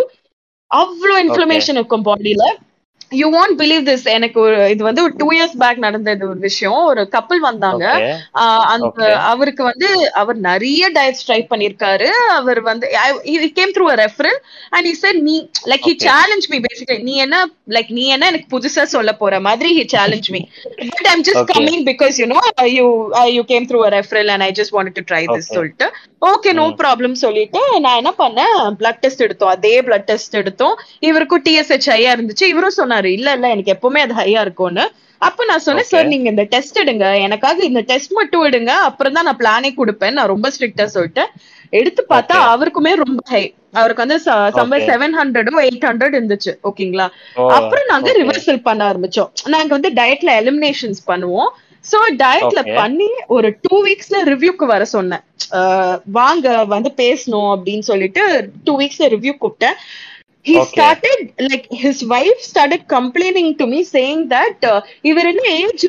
[0.71, 2.45] அவ்வளோ இன்ஃபிளமேஷன் இருக்கும் பாடியில
[3.11, 6.79] யூ வாண்ட் பிலீவ் திஸ் எனக்கு ஒரு இது வந்து ஒரு டூ இயர்ஸ் பேக் நடந்தது ஒரு விஷயம்
[6.85, 7.85] ஒரு கப்பல் வந்தாங்க
[8.75, 9.03] அந்த.
[9.31, 12.87] அவருக்கு வந்து அவர் நிறைய டயட்ஸ் ட்ரை பண்ணிருக்காரு அவர் வந்து
[13.55, 14.39] came through a referral
[14.71, 16.07] and he said நீ like he Okay.
[16.09, 17.37] challenged me basically நீ என்ன
[17.77, 20.43] லைக் நீ என்ன எனக்கு புதுசா சொல்ல போற மாதிரி he challenged me
[20.91, 21.55] but i'm just Okay.
[21.55, 22.87] coming because you know uh, you
[23.21, 25.57] uh, you came through a referral and i just wanted to try this Okay.
[25.57, 25.89] சொல்லிட்டு
[26.31, 26.65] ஓகே நோ.
[26.83, 28.55] ப்ராப்ளம் சொல்லிட்டு நான் என்ன பண்ணேன்?
[28.81, 29.49] பிளட் டெஸ்ட் எடுத்தோம்.
[29.49, 30.77] அதே blood test எடுத்தோம்.
[31.01, 32.47] இவருக்கும் TSH ஹையா இருந்துச்சு.
[32.53, 34.85] இவரும் சொன்னாரு இல்ல இல்ல எனக்கு எப்பவுமே அது ஹையா இருக்கும்னு.
[35.21, 35.89] அப்ப நான் சொன்னேன்.
[35.91, 37.21] சார் நீங்க இந்த டெஸ்ட் எடுங்க.
[37.27, 38.73] எனக்காக இந்த டெஸ்ட் மட்டும் எடுங்க.
[38.89, 40.13] அப்புறம் தான் நான் பிளானே கொடுப்பேன்.
[40.13, 41.25] நான் ரொம்ப ஸ்ட்ரிக்டா சொல்லிட்டு
[41.71, 42.35] எடுத்து பார்த்தா.
[42.55, 44.19] அவருக்குமே ரொம்ப ஹை அவருக்கு வந்து
[44.77, 44.87] Okay.
[44.91, 48.11] செவன் ஹண்ட்ரடும் எயிட் ஹண்ட்ரட் இருந்துச்சு ஓகேங்களா Oh, அப்புறம் நாங்க.
[48.13, 49.31] ரிவர்சல் பண்ண ஆரம்பிச்சோம்.
[49.55, 51.51] நாங்க வந்து டயட்ல எலிமினேஷன்ஸ் பண்ணுவோம்.
[51.93, 52.61] சோ டயட்ல.
[52.79, 55.25] பண்ணி ஒரு டூ வீக்ஸ்ல ரிவ்யூக்கு வர சொன்னேன்
[56.19, 58.25] வாங்க வந்து பேசணும் அப்படின்னு சொல்லிட்டு
[58.65, 59.79] டூ வீக்ஸ்ல ரிவ்யூ கூப்பிட்டேன்
[60.47, 60.67] he Okay.
[60.67, 61.21] started
[61.51, 65.85] like his wife started complaining to me saying that uh, இவர் என்ன ஏஜ்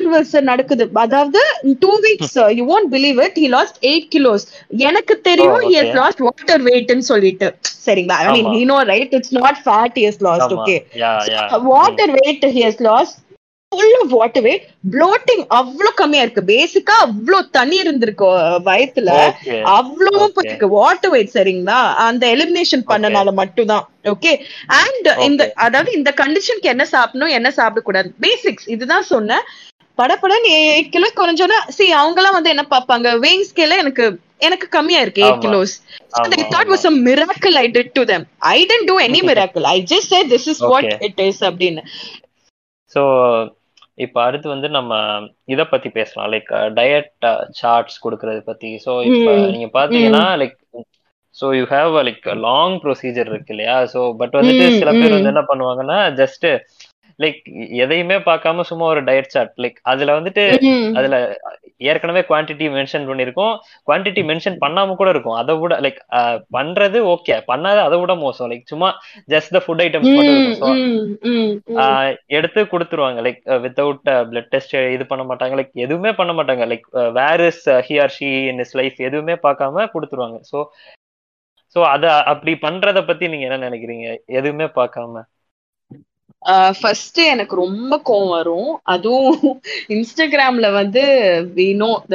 [0.48, 1.40] நடக்குது அதாவது
[1.84, 4.44] two weeks you won't believe it he lost eight kilos
[4.88, 7.48] எனக்கு தெரியும் Oh, water weight ன்னு சொல்லிட்டு
[7.86, 10.58] சரிங்களா I mean he has lost ஆமா.
[10.58, 11.56] okay Yeah, yeah.
[11.70, 13.14] Water weight he has lost
[14.02, 18.26] of water weight bloating அவ்வளவு கம்மியா இருக்கு பேசிக்கா அவ்வளவு தண்ணி இருந்திருக்கு
[18.68, 19.10] வயித்துல.
[19.76, 20.36] அவ்வளவும் Okay.
[20.36, 24.32] போயிருக்கு வாட்டர் வெயிட் சரிங்களா அந்த எலிமினேஷன் பண்ணனால மட்டும்தான் ஓகே
[24.80, 25.42] அண்ட் இந்த.
[25.66, 29.44] அதாவது இந்த கண்டிஷனுக்கு என்ன சாப்பிடணும் என்ன சாப்பிடக்கூடாது பேசிக்ஸ் இதுதான் சொன்னேன்
[29.98, 34.04] படப்படன்னு எயிட் கிலோ குறைஞ்சோன்னா சி அவங்கலாம் வந்து என்ன பார்ப்பாங்க வெயிங் ஸ்கேல எனக்கு
[34.48, 35.44] எனக்கு கம்மியா இருக்கு eight.
[35.46, 35.74] Kilos
[36.52, 38.22] thought was a miracle I did to them.
[38.48, 39.64] I didn't do any miracle.
[39.66, 40.98] I just said this is what Okay.
[41.08, 41.82] it is அப்படின்னு
[42.92, 43.00] ஸோ
[43.98, 44.92] இப்போ அடுத்து வந்து நம்ம
[45.46, 47.10] இத பத்தி பேசலாம் லைக் டயட்
[47.60, 49.32] சார்ட்ஸ் கொடுக்கறது பத்தி ஸோ இப்போ.
[49.54, 50.56] நீங்க பாத்தீங்கன்னா like
[51.36, 55.16] so you have like long procedure இருக்கு இல்லையா ஸோ பட் வந்துட்டு சில பேர்.
[55.16, 56.46] வந்து என்ன பண்ணுவாங்கன்னா ஜஸ்ட்
[57.18, 57.40] லைக்
[57.84, 60.44] எதையுமே பார்க்காம சும்மா ஒரு டயட் சார்ட் லைக் அதுல வந்துட்டு.
[60.98, 61.16] அதுல
[61.90, 63.54] ஏற்கனவே குவான்டிட்டி மென்ஷன் பண்ணிருக்கோம்
[63.88, 65.36] குவான்டிட்டி மென்ஷன் பண்ணாம கூட இருக்கும்.
[65.42, 66.00] அதை விட லைக்
[66.56, 68.48] பண்றது ஓகே பண்ணாத அதை விட மோசம்.
[68.52, 68.90] லைக் சும்மா
[69.34, 70.38] ஜஸ்ட் த ஃபுட் ஐட்டம்ஸ் மட்டும்
[72.38, 73.20] எடுத்து கொடுத்துருவாங்க.
[73.28, 75.56] லைக் வித்தவுட் பிளட் டெஸ்ட் இது பண்ண மாட்டாங்க.
[75.60, 76.66] லைக் எதுவுமே பண்ண மாட்டாங்க.
[76.74, 76.86] Like
[77.20, 80.38] where is he or she in his life எதுவுமே பார்க்காம கொடுத்துருவாங்க.
[80.52, 80.60] ஸோ
[81.76, 84.06] ஸோ அத அப்படி பண்றத பத்தி நீங்க என்ன நினைக்கிறீங்க?
[84.38, 85.22] எதுவுமே பார்க்காம.
[86.80, 88.70] ஃபர்ஸ்ட் எனக்கு ரொம்ப கோவம் வரும்.
[88.94, 89.42] அதுவும்
[89.88, 91.02] இன்ஸ்டாகிராம்ல வந்து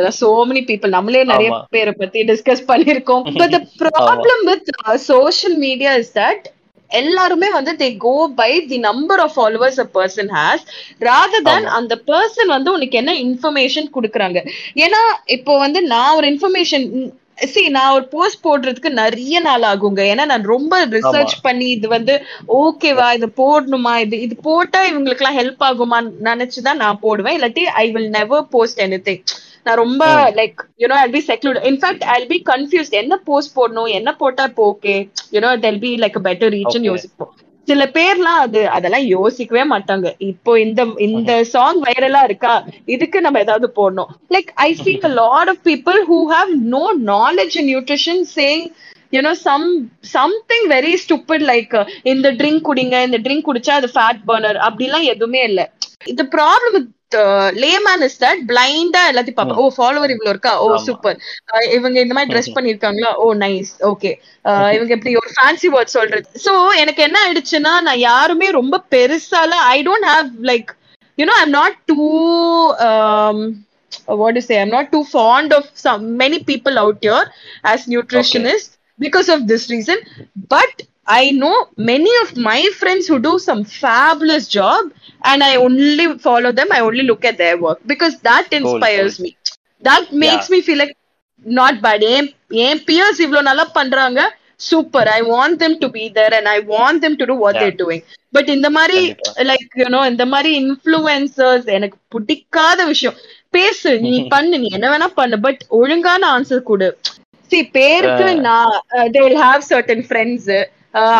[0.04, 0.90] are so many people.
[0.90, 1.50] நம்மளே நிறைய.
[1.70, 4.70] பேரை பத்தி டிஸ்கஸ் பண்ணிருக்கோம் but the problem with
[5.08, 6.46] social media is that
[6.92, 10.64] எல்லாருமே வந்து they go by the number of followers a person has
[11.02, 11.72] rather than ஆமா.
[11.80, 14.40] அந்த பர்சன் வந்து உனக்கு என்ன இன்ஃபர்மேஷன் கொடுக்குறாங்க.
[14.86, 15.02] ஏன்னா
[15.36, 16.86] இப்போ வந்து நான் ஒரு இன்ஃபர்மேஷன்
[17.38, 20.02] சி நான் ஒரு போஸ்ட் போடுறதுக்கு நிறைய நாள் ஆகுங்க.
[20.12, 22.14] ஏன்னா நான் ரொம்ப ரிசர்ச் பண்ணி இது வந்து
[22.60, 27.38] ஓகேவா இது போடணுமா இது இது போட்டா இவங்களுக்கு எல்லாம் ஹெல்ப் ஆகுமான்னு நினைச்சுதான் நான் போடுவேன்.
[27.38, 29.00] இல்லாட்டி I will never post any
[29.66, 30.06] நான் ரொம்ப
[30.38, 34.64] like you know I'll be secluded in fact I'll be confused என்ன போஸ்ட் போடணும் என்ன போட்டா இப்போ
[34.72, 34.96] okay
[35.36, 37.34] you know they'll be like better ரீச்னு யோசிப்போம்.
[37.68, 40.08] சில பேர்லாம் அது அதெல்லாம் யோசிக்கவே மாட்டாங்க.
[40.30, 42.54] இப்போ இந்த இந்த சாங் வைரலா இருக்கா?
[42.86, 44.10] இதுக்கு நம்ம ஏதாவது போடணும்.
[44.32, 48.66] Like I feel a lot of people who have no knowledge in nutrition saying
[49.14, 49.68] you know some
[50.16, 51.76] something very stupid like
[52.14, 55.62] இந்த ட்ரிங்க் குடிங்க இந்த ட்ரிங்க் குடிச்சா அது ஃபேட் பர்னர் அப்படிலாம் எதுவுமே இல்ல.
[56.12, 56.86] இந்த ப்ராப்ளம்
[57.64, 60.54] லேமேன் இஸ் தட் பிளைண்டா எல்லாத்தையும் பார்ப்பேன் ஓ ஃபாலோவர் இவ்வளவு இருக்கா?
[60.64, 61.18] ஓ சூப்பர்
[61.78, 63.12] இவங்க இந்த மாதிரி ட்ரெஸ் பண்ணிருக்காங்களா?
[63.24, 64.12] ஓ நைஸ் ஓகே
[64.78, 66.26] இவங்க எப்படி ஒரு ஃபேன்சி வேர்ட் சொல்றது.
[66.46, 70.72] சோ எனக்கு என்ன ஆயிடுச்சுன்னா நான் யாருமே ரொம்ப பெருசால I don't have like
[71.18, 72.00] you know I'm not too
[74.22, 74.56] what to say?
[74.60, 77.26] I'm not too fond of some many people out here
[77.64, 78.70] as nutritionists.
[78.70, 78.73] okay.
[79.00, 79.98] Because of this reason
[80.50, 84.92] but i know many of my friends who do some fabulous job
[85.24, 89.26] and i only follow them i only look at their work because that inspires cool,
[89.26, 89.32] cool.
[89.32, 89.38] me
[89.84, 90.56] that makes yeah.
[90.56, 90.96] me feel like
[91.46, 92.04] not bad
[92.66, 94.20] என் peers இவ்வளவு நல்லா பண்றாங்க
[94.56, 97.76] super I want them to be there and I want them to do what they're
[97.76, 99.16] doing but இந்த மாதிரி
[99.52, 103.18] like you know இந்த மாதிரி influencers எனக்கு பிடிக்காத விஷயம்
[103.50, 106.98] பேசு நீ பண்ணு நீ என்ன வேணா பண்ணு பட் ஒழுங்கான ஆன்சர் கொடு
[107.54, 108.72] சி பேருக்கு நான்
[109.16, 110.54] they will have certain friends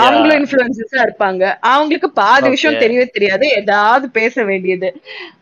[0.02, 1.44] அவங்களும் இன்ஃபுளுசஸா இருப்பாங்க.
[1.70, 4.90] அவங்களுக்கு பாதி விஷயம் தெரியவே தெரியாது ஏதாவது பேச வேண்டியது.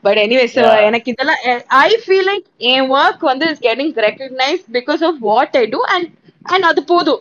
[0.05, 0.55] பட் எனிவேஸ்
[0.87, 1.41] எனக்கு இதெல்லாம்
[1.85, 6.09] ஐ ஃபீல் லைக் என் ஒர்க் வந்து is getting recognise because of what I do and
[6.53, 7.19] and அது போதும்.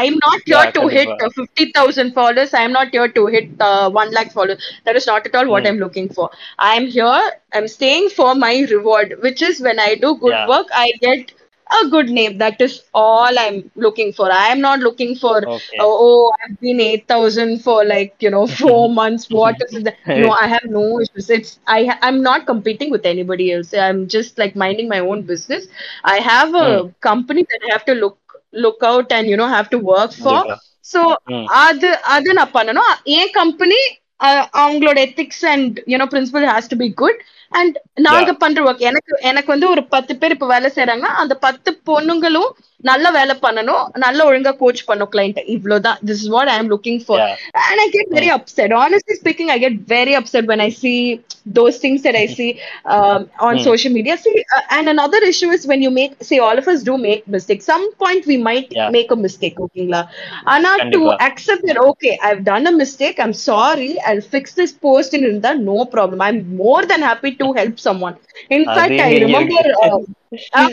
[0.00, 3.52] I am not here to hit fifty thousand followers I am not here to hit
[4.00, 6.30] one lakh followers that is not at all what I'm looking for
[6.68, 10.40] I am here I am staying for my reward which is when I do good
[10.56, 11.30] work I get
[11.71, 12.37] a good name.
[12.37, 14.31] That is all I'm looking for.
[14.31, 15.77] I am not looking for okay.
[15.79, 19.29] oh, oh I've been eight thousand for like you know four months.
[19.29, 19.95] What is that?
[20.07, 21.29] No, I have no issues.
[21.29, 23.73] It's I I'm not competing with anybody else.
[23.73, 25.67] I'm just like minding my own business.
[26.03, 26.93] I have a mm.
[27.01, 28.19] company that I have to look
[28.51, 30.39] look out and you know have to work for.
[30.93, 31.01] So
[31.65, 33.79] அது அது நான் பண்ணணும் என் company
[34.59, 37.21] அவங்களோட ethics and you know principle has to be good
[37.52, 41.70] and நாங்க பண்ற work எனக்கு எனக்கு வந்து ஒரு பத்து பேர் இப்ப வேலை செய்யறாங்கன்னா அந்த பத்து
[41.86, 42.50] பொண்ணுங்களும்
[42.88, 47.00] நல்ல வேலை பண்ணணும் நல்ல ஒழுங்கா கோச் பண்ணும் கிளைண்ட் இவ்வளவுதான் this is what I am looking
[47.06, 47.24] for
[47.68, 50.94] and I get very upset honestly speaking I get very upset when I see
[51.46, 53.64] those things that I see um, on mm.
[53.64, 54.16] social media.
[54.16, 57.26] See, uh, and another issue is when you make, say, all of us do make
[57.26, 57.64] mistakes.
[57.64, 58.90] Some point we might yeah.
[58.90, 60.08] make a mistake, okay, la.
[60.46, 63.18] Anna, to accept that, okay, I've done a mistake.
[63.18, 63.98] I'm sorry.
[64.00, 65.58] I'll fix this post in that.
[65.58, 66.20] No problem.
[66.20, 68.16] I'm more than happy to help someone.
[70.32, 70.66] Uh,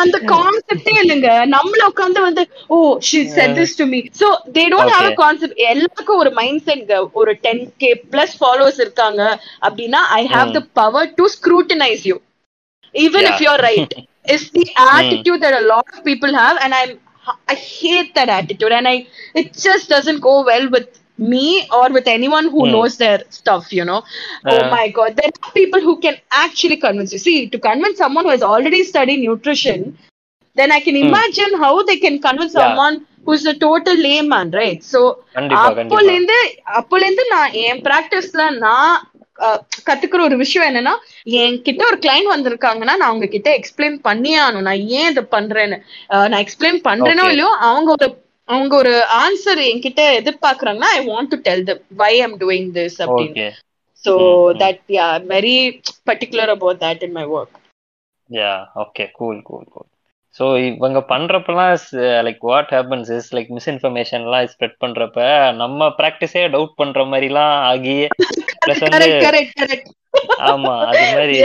[0.00, 1.30] அந்த கான்செப்டே இல்லைங்க.
[1.54, 2.76] நம்மள உட்காந்து வந்து ஓ
[3.08, 6.92] she said this to me so they don't have a concept எல்லாருக்கும் ஒரு mind set
[7.20, 9.22] ஒரு ten K plus followers இருக்காங்க
[9.66, 12.16] அப்படின்னா I have the power to scrutinise you
[12.94, 13.96] even if you're right
[14.36, 16.84] is the attitude that a lot of people have and I
[17.48, 18.96] I hate that attitude and I
[19.34, 22.72] it just doesn't go well with me or with anyone who mm.
[22.72, 24.02] knows their stuff, you know.
[24.44, 27.18] Uh, oh my god, there are people who can actually convince you.
[27.18, 29.96] See, to convince someone who has already studied nutrition,
[30.56, 31.58] then I can imagine mm.
[31.58, 32.68] how they can convince yeah.
[32.68, 34.82] someone who's a total layman, right?
[34.84, 35.00] So,
[35.36, 36.38] அப்போலேருந்து
[36.78, 38.94] அப்போலேருந்து நான் என் பிராக்டிஸ்ல நான்
[39.88, 40.92] கத்துக்கிற ஒரு விஷயம் என்னன்னா
[41.40, 45.78] என்கிட்ட ஒரு கிளைண்ட் வந்திருக்காங்கன்னா நான் அவங்க கிட்ட எக்ஸ்பிளைன் பண்ணியே ஆகணும் நான் ஏன் இதை பண்றேன்னு
[46.32, 48.08] நான் எக்ஸ்பிளைன் பண்றேனோ இல்லையோ அவங்க ஒரு
[48.48, 53.46] அவங்க ஒரு ஆன்சர் என்கிட்ட எதிர்பார்க்கறாங்கன்னா I want to tell the why I'm doing this அப்படின்னு.
[54.04, 54.12] So
[54.60, 55.56] that yeah very
[56.08, 57.58] particular about that in my work
[58.30, 58.52] yeah
[58.82, 59.88] okay cool cool cool
[60.36, 61.72] so இவங்க பண்றப்பெல்லாம்
[62.26, 65.26] like what happens is like மிஸ்இன்ஃபர்மேஷன்லாம் spread பண்றப்ப
[65.60, 67.96] நம்ம ப்ராக்டிஸே doubt பண்ற மாதிரிலாம் ஆகி
[68.62, 69.08] plus வந்து
[70.48, 71.36] ஆமா அது மாதிரி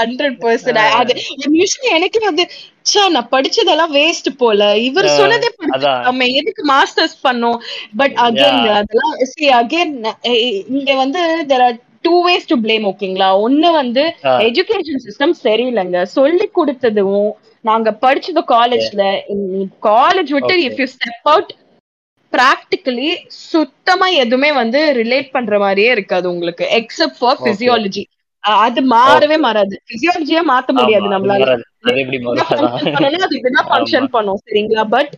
[0.00, 1.14] ஹண்ட்ரட் பர்சன்ட் அது
[1.60, 2.44] யூஸ்வலி எனக்கு வந்து
[2.90, 4.60] சா நான் படிச்சதெல்லாம் வேஸ்ட் போல.
[4.86, 5.48] இவர் சொன்னதே
[6.06, 7.58] நம்ம எதுக்கு மாஸ்டர்ஸ் பண்ணோம்?
[8.00, 9.92] பட் அகைன் அதெல்லாம் சி அகைன்
[10.74, 14.02] இங்க வந்து there are two ways to blame ஓகேங்களா ஒண்ணு வந்து
[14.48, 16.00] எஜுகேஷன் சிஸ்டம் சரியில்லைங்க.
[16.16, 17.28] சொல்லி கொடுத்ததும்
[17.64, 19.02] நாங்க படிச்சது காலேஜ்ல
[19.90, 21.50] காலேஜ் விட்டு if you step out
[22.32, 23.08] practically
[23.50, 28.02] சுத்தமா எதுவுமே வந்து ரிலேட் பண்ற மாதிரியே இருக்காது உங்களுக்கு எக்ஸப்ட் ஃபார் பிசியாலஜி
[28.44, 29.74] அது மாறவே மாறாது.
[29.90, 31.48] பிசியாலஜியா மாத்த முடியாது நம்மளால.
[31.88, 34.84] அது இப்படிதான் ஃபங்க்ஷன் பண்ணும் சரிங்களா?
[34.94, 35.12] பட்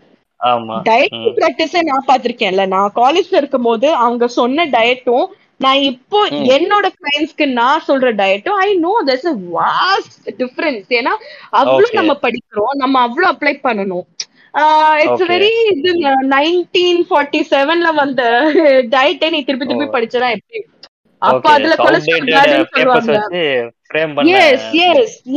[0.88, 5.26] டயட் பிராக்டிஸ நான் பாத்திருக்கேன்ல நான் காலேஜ்ல இருக்கும் போது அவங்க சொன்ன டயட்டும்
[5.60, 6.20] நான் இப்போ.
[6.56, 10.86] என்னோட கிளைண்ட்ஸ்க்கு நான் சொல்ற டயட்டும் I know there's a vast difference.
[11.00, 11.12] ஏன்னா
[11.60, 11.98] அவ்வளவு.
[12.00, 12.74] நம்ம படிக்கிறோம்.
[12.74, 14.06] நம்ம அவ்வளவு அப்ளை பண்ணணும்.
[15.02, 15.26] இட்ஸ்.
[15.28, 15.90] வெரி இது
[16.32, 18.22] நைன்டீன் ஃபார்ட்டி செவன்ல வந்த
[18.94, 19.94] டயட்டே நீ திருப்பி திருப்பி ஓ.
[19.96, 20.60] படிச்சனா எப்படி?
[21.30, 21.44] அப்ப.
[21.56, 22.28] அதுல கொலஸ்ட்ரால்
[22.76, 23.28] papers சொல்லுவாங்க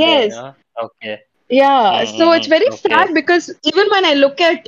[0.04, 0.36] yes.
[0.78, 1.16] Okay.
[1.50, 2.80] Yeah, Mm, so it's very okay.
[2.86, 4.62] sad because even when I look at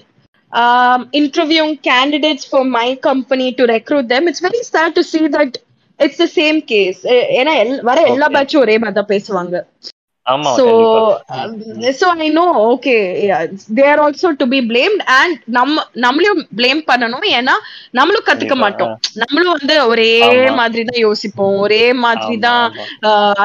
[0.52, 5.58] um, interviewing candidates for my company to recruit them, it's very sad to see that
[6.00, 7.00] it's the same case.
[7.14, 8.28] Eh, ஏன்னா வர எல்லா.
[8.36, 9.56] பேட்சும் ஒரே மாதிரி தான் பேசுவாங்க
[10.28, 11.02] ஆமா so கண்டிப்பா.
[11.94, 16.82] so i know okay yeah, they are also to be blamed and நம்ம நம்மளையும் blame
[16.90, 17.26] பண்ணணும்.
[17.38, 17.56] ஏன்னா
[18.00, 18.94] நம்மளும் கத்துக்க மாட்டோம்.
[19.24, 20.12] நம்மளும் வந்து ஒரே.
[20.60, 21.56] மாதிரி தான் யோசிப்போம்.
[21.66, 22.66] ஒரே மாதிரி தான்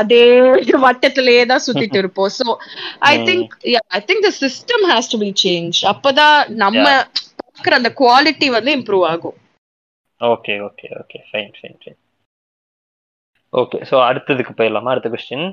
[0.00, 0.24] அதே
[0.86, 2.30] வட்டத்திலேயே தான் சுத்திட்டு இருப்போம்.
[2.30, 2.46] So
[3.04, 3.24] i ம்.
[3.26, 5.82] think yeah i think the system has to be changed.
[5.92, 6.84] அப்பதான் நம்ம
[7.42, 9.36] பாக்குற அந்த குவாலிட்டி வந்து இம்ப்ரூவ் ஆகும்.
[10.20, 11.98] Okay okay okay fine fine fine
[13.52, 14.92] okay so அடுத்ததுக்கு போயிடலாமா?
[14.94, 15.46] அடுத்த கொஸ்டின்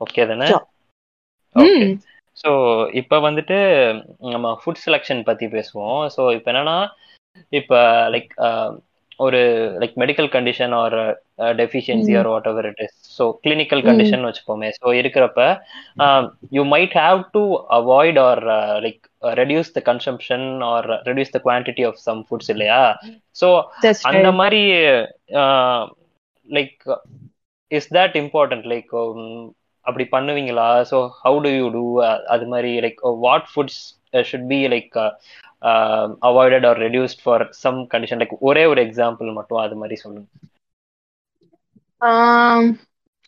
[0.00, 0.50] ஓகே தானே.
[0.50, 0.71] ஓகே.
[2.42, 2.50] ஸோ
[3.00, 3.58] இப்போ வந்துட்டு
[4.34, 6.00] நம்ம ஃபுட் செலெக்ஷன் பற்றி பேசுவோம்.
[6.16, 6.78] ஸோ இப்போ என்னன்னா
[7.60, 7.78] இப்போ
[8.14, 8.32] லைக்
[9.24, 9.40] ஒரு
[9.80, 10.96] like medical condition or
[11.60, 12.12] deficiency.
[12.20, 13.82] Or whatever it is so clinical.
[13.88, 14.68] Condition வச்சுப்போமே.
[14.80, 15.40] ஸோ இருக்கிறப்ப
[16.56, 17.42] you might have to
[17.78, 18.42] avoid or
[18.86, 19.02] like
[19.42, 22.82] reduce the consumption or reduce the quantity of some foods இல்லையா?
[23.42, 23.48] So
[24.10, 24.30] அந்த.
[24.42, 24.62] மாதிரி
[26.48, 26.78] like
[27.70, 28.92] is that important like
[29.86, 30.68] அப்படி பண்ணுவீங்களா?
[30.90, 31.84] So how do you do
[32.34, 33.80] அது மாதிரி like what foods
[34.30, 34.96] should be like
[36.28, 40.28] avoided or reduced for some condition like ஒரே ஒரு example மட்டும் அது மாதிரி சொல்லுங்க.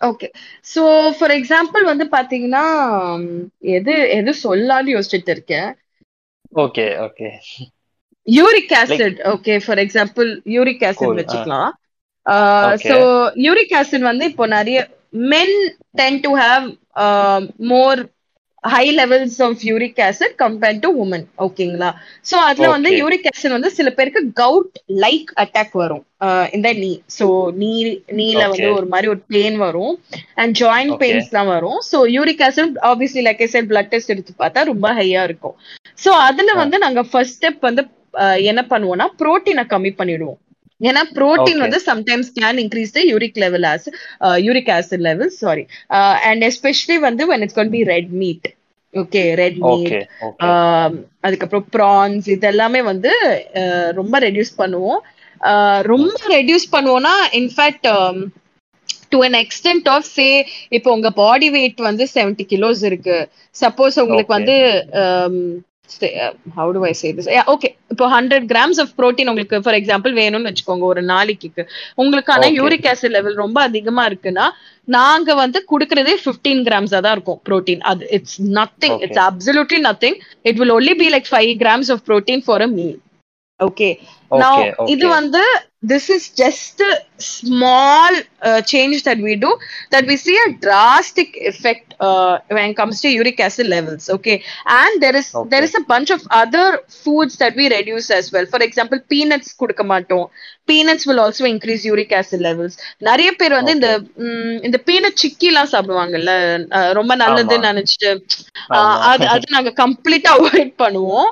[0.00, 0.28] ஓகே
[0.72, 0.82] சோ
[1.18, 2.64] ஃபார் எக்ஸாம்பிள் வந்து பாத்தீங்கன்னா
[3.14, 3.28] உம்,
[3.76, 5.70] எது எது சொல்லலாம்னு யோசிச்சுட்டு இருக்கேன்.
[6.64, 7.28] Okay okay
[8.26, 11.72] uric acid okay for example uric acid வச்சுக்கலாம்.
[12.84, 12.96] ஸோ
[13.46, 14.78] யூரிக் ஆசிட் வந்து இப்போ நிறைய
[15.14, 15.57] men
[15.98, 16.66] tend to have
[17.70, 18.00] more
[18.64, 21.88] high levels of uric acid compared to women ஓகேங்களா
[22.27, 22.90] சோ அதுல வந்து.
[23.00, 24.70] யூரிக் ஆசிட் வந்து சில பேருக்கு கவுட்
[25.03, 26.05] லைக் அட்டாக் வரும்
[26.53, 27.27] இந்த நீ சோ
[27.61, 27.70] நீ
[28.20, 28.68] நீல வந்து.
[28.77, 29.94] ஒரு மாதிரி ஒரு பெயின் வரும்
[30.37, 31.00] அண்ட் ஜாயிண்ட் Okay.
[31.03, 35.57] பெயின்ஸ்லாம் வரும் so uric acid obviously like set blood test எடுத்து பார்த்தா ரொம்ப ஹையா இருக்கும்
[35.98, 36.55] சோ அதுல.
[36.62, 37.85] வந்து நாங்க ஃபர்ஸ்ட் ஸ்டெப் வந்து
[38.18, 40.38] அஹ், என்ன பண்ணுவோம்னா புரோட்டீனை கம்மி பண்ணிடுவோம்
[40.85, 41.62] ஏன்னா புரோட்டீன்.
[41.64, 43.87] வந்து sometimes can increase the uric level as
[44.42, 45.64] uric acid level sorry
[46.29, 48.49] and especially வந்து when it's going to be red meat
[48.94, 49.94] okay red meat
[51.23, 53.12] அதுக்கப்புறம் ப்ரான்ஸ் இதெல்லாமே வந்து
[53.61, 55.01] அஹ், ரொம்ப ரெடியூஸ் பண்ணுவோம்.
[55.40, 57.88] அஹ், ரொம்ப ரெடியூஸ் பண்ணுவோம்னா in fact
[59.12, 60.27] to an extent of say
[60.70, 63.18] இப்போ உங்க பாடி வெயிட் வந்து 70 கிலோஸ் இருக்கு.
[63.57, 64.35] சப்போஸ் உங்களுக்கு.
[64.37, 64.57] வந்து
[66.57, 70.51] how do I say this okay இப்போ ஹண்ட்ரட் கிராம்ஸ் ஆஃப் ப்ரோட்டீன் உங்களுக்கு ஃபார் எக்ஸாம்பிள் வேணும்னு
[70.51, 71.49] வச்சுக்கோங்க ஒரு நாளைக்கு
[71.99, 72.49] உங்களுக்கான.
[72.61, 74.47] யூரிக் ஆசிட் லெவல் ரொம்ப அதிகமா இருக்குன்னா
[74.88, 78.99] நாங்க வந்து குடுக்கறதே 15 கிராம்ஸா தான் இருக்கும் ப்ரோட்டீன் அது it's nothing.
[79.07, 82.99] It's absolutely nothing it will only be like five grams of protein for a meal
[83.61, 83.90] okay
[84.33, 85.42] Now, okay இது வந்து
[85.83, 89.51] this is just a small uh, change that we do.
[89.90, 94.37] That we see a drastic effect uh, when it comes to uric acid levels okay
[94.78, 95.48] and there is Okay.
[95.52, 96.66] there is a bunch of other
[97.04, 100.26] foods that we reduce as well for example peanuts கொடுக்க மாட்டோம்
[100.70, 102.74] peanuts will also increase uric acid levels
[103.09, 103.88] நிறைய பேர் வந்து இந்த
[104.66, 106.33] இந்த peanut சிக்கி எல்லாம் சாப்பிடுவாங்கல்ல
[106.98, 107.66] ரொம்ப நல்லதுன்னு.
[107.70, 108.11] நினைச்சிட்டு
[109.11, 111.28] அது அது நாங்க கம்ப்ளீட்டா அவாய்ட் பண்ணுவோம்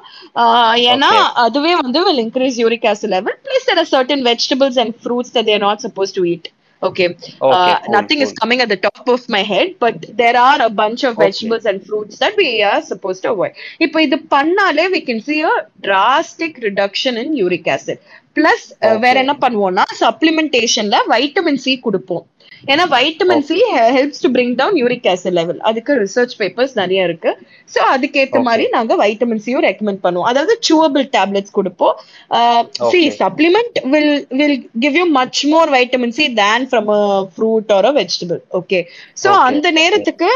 [0.92, 1.10] ஏன்னா.
[1.44, 5.46] அதுவே வந்து will increase uric acid level plus there are certain vegetables and fruits that
[5.48, 6.46] they are not supposed to eat
[6.82, 7.06] okay,
[7.42, 8.38] Okay, uh, cool, nothing is cool.
[8.40, 11.24] coming at the top of my head but there are a bunch of Okay.
[11.24, 13.52] vegetables and fruits that we are supposed to avoid
[13.84, 15.54] இப்போ இது பண்ணாலே we can see a
[15.88, 17.98] drastic reduction in uric acid
[18.36, 19.14] plus uh, வேற.
[19.24, 22.26] என்ன பண்ணுவோம்னா சப்ளிமெண்டேஷன்ல vitamin C கொடுப்போம்
[22.72, 23.56] ஏன்னா vitamin C
[23.96, 27.30] helps to bring down uric acid level அதுக்கு ரிசர்ச் பேப்பர்ஸ் நிறைய இருக்கு.
[27.74, 28.44] சோ அதுக்கேத்த Okay.
[28.48, 30.28] மாதிரி நாங்க வைட்டமின் சியும் ரெக்கமெண்ட் பண்ணுவோம்.
[30.30, 31.94] அதாவது சூவபிள் டேப்லெட்ஸ் கொடுப்போம்.
[32.92, 33.00] C.
[33.22, 37.94] Supplement will will give you much more vitamin C than from a fruit or a
[38.00, 38.80] vegetable okay
[39.22, 39.70] so Okay, அந்த.
[39.80, 40.30] நேரத்துக்கு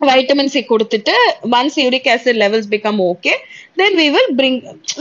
[0.00, 1.14] வைட்டமின் சி கொடுத்துட்டு
[1.54, 3.36] once uric acid levels become okay
[3.80, 4.56] then we will bring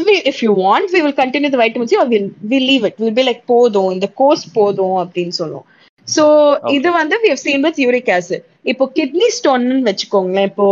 [0.06, 2.95] we, if you want we will continue the vitamin C or we'll, we'll leave it.
[3.02, 5.67] We'll be like போதும் இந்த course போதும் அப்படின்னு சொல்லுவோம்.
[6.08, 6.24] So.
[6.78, 8.41] இது வந்து we have seen with uric acid
[8.72, 10.67] இப்போ kidney ஸ்டோன்னு வச்சுக்கோங்களேன் இப்போ.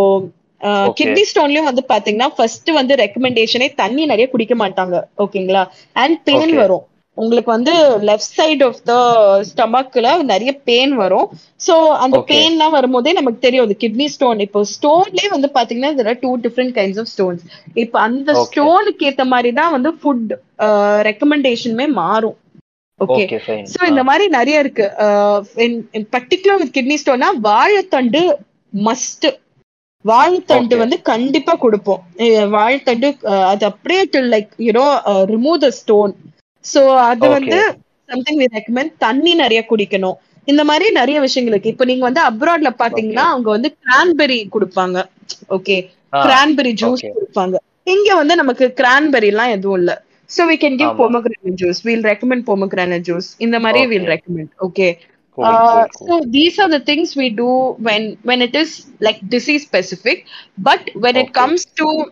[0.99, 5.63] கிட்னி ஸ்டோன்லயும் வந்து பாத்தீங்கன்னா ஃபர்ஸ்ட் வந்து ரெக்கமெண்டேஷனே தண்ணி நிறைய குடிக்க மாட்டாங்க ஓகேங்களா
[6.03, 6.53] அண்ட் பெயின்.
[6.63, 6.85] வரும்
[7.17, 7.73] உங்களுக்கு வந்து
[8.07, 8.93] லெஃப்ட் சைடு ஆஃப் த
[9.49, 11.27] ஸ்டமக்ல நிறைய பெயின் வரும்
[11.65, 12.17] சோ அந்த.
[12.31, 16.73] பெயின்லாம் வரும்போதே நமக்கு தெரியும் அது கிட்னி ஸ்டோன் இப்போ ஸ்டோன்லயே வந்து பாத்தீங்கன்னா there are two different
[16.79, 17.43] kinds of stones
[17.83, 18.27] இப்போ அந்த.
[18.47, 20.33] ஸ்டோனுக்கு ஏத்த மாதிரி தான் வந்து ஃபுட்
[21.09, 22.37] ரெக்கமெண்டேஷனுமே மாறும்
[22.99, 23.37] ஓகே
[23.71, 24.85] சோ இந்த மாதிரி நிறைய இருக்கு.
[26.15, 28.21] பர்டிகுலர் வித் கிட்னி ஸ்டோன்னா வாழைத்தண்டு
[28.73, 29.27] மஸ்ட்
[30.05, 30.75] வாழைத்தண்டு.
[30.83, 32.01] வந்து கண்டிப்பா கொடுப்போம்.
[32.55, 33.07] வாழைத்தண்டு
[33.51, 34.03] அது அப்படியே
[34.35, 34.85] like you know
[35.33, 36.13] remove the stone
[36.65, 37.27] so அது.
[37.37, 37.59] வந்து
[38.09, 40.17] சம்திங் வி ரெக்கமெண்ட் தண்ணி நிறைய குடிக்கணும்.
[40.47, 41.73] இந்த மாதிரி நிறைய விஷயங்கள் இருக்கு.
[41.73, 44.97] இப்போ நீங்க வந்து அப்ராட்ல பாத்தீங்கன்னா அவங்க வந்து கிரான்பெரி கொடுப்பாங்க.
[45.57, 45.77] Okay
[46.25, 47.05] cranberry juice.
[47.15, 47.55] கொடுப்பாங்க.
[47.93, 49.91] இங்க வந்து நமக்கு கிரான்பெரி எல்லாம் எதுவும் இல்ல.
[50.27, 51.83] so we can give pomegranate juice.
[51.83, 53.35] We'll recommend pomegranate juice.
[53.39, 54.49] in the mari we'll recommend.
[54.61, 54.99] Okay.
[55.41, 60.25] Uh, so these are the things we do when when it is like disease specific.
[60.57, 62.11] But when it comes to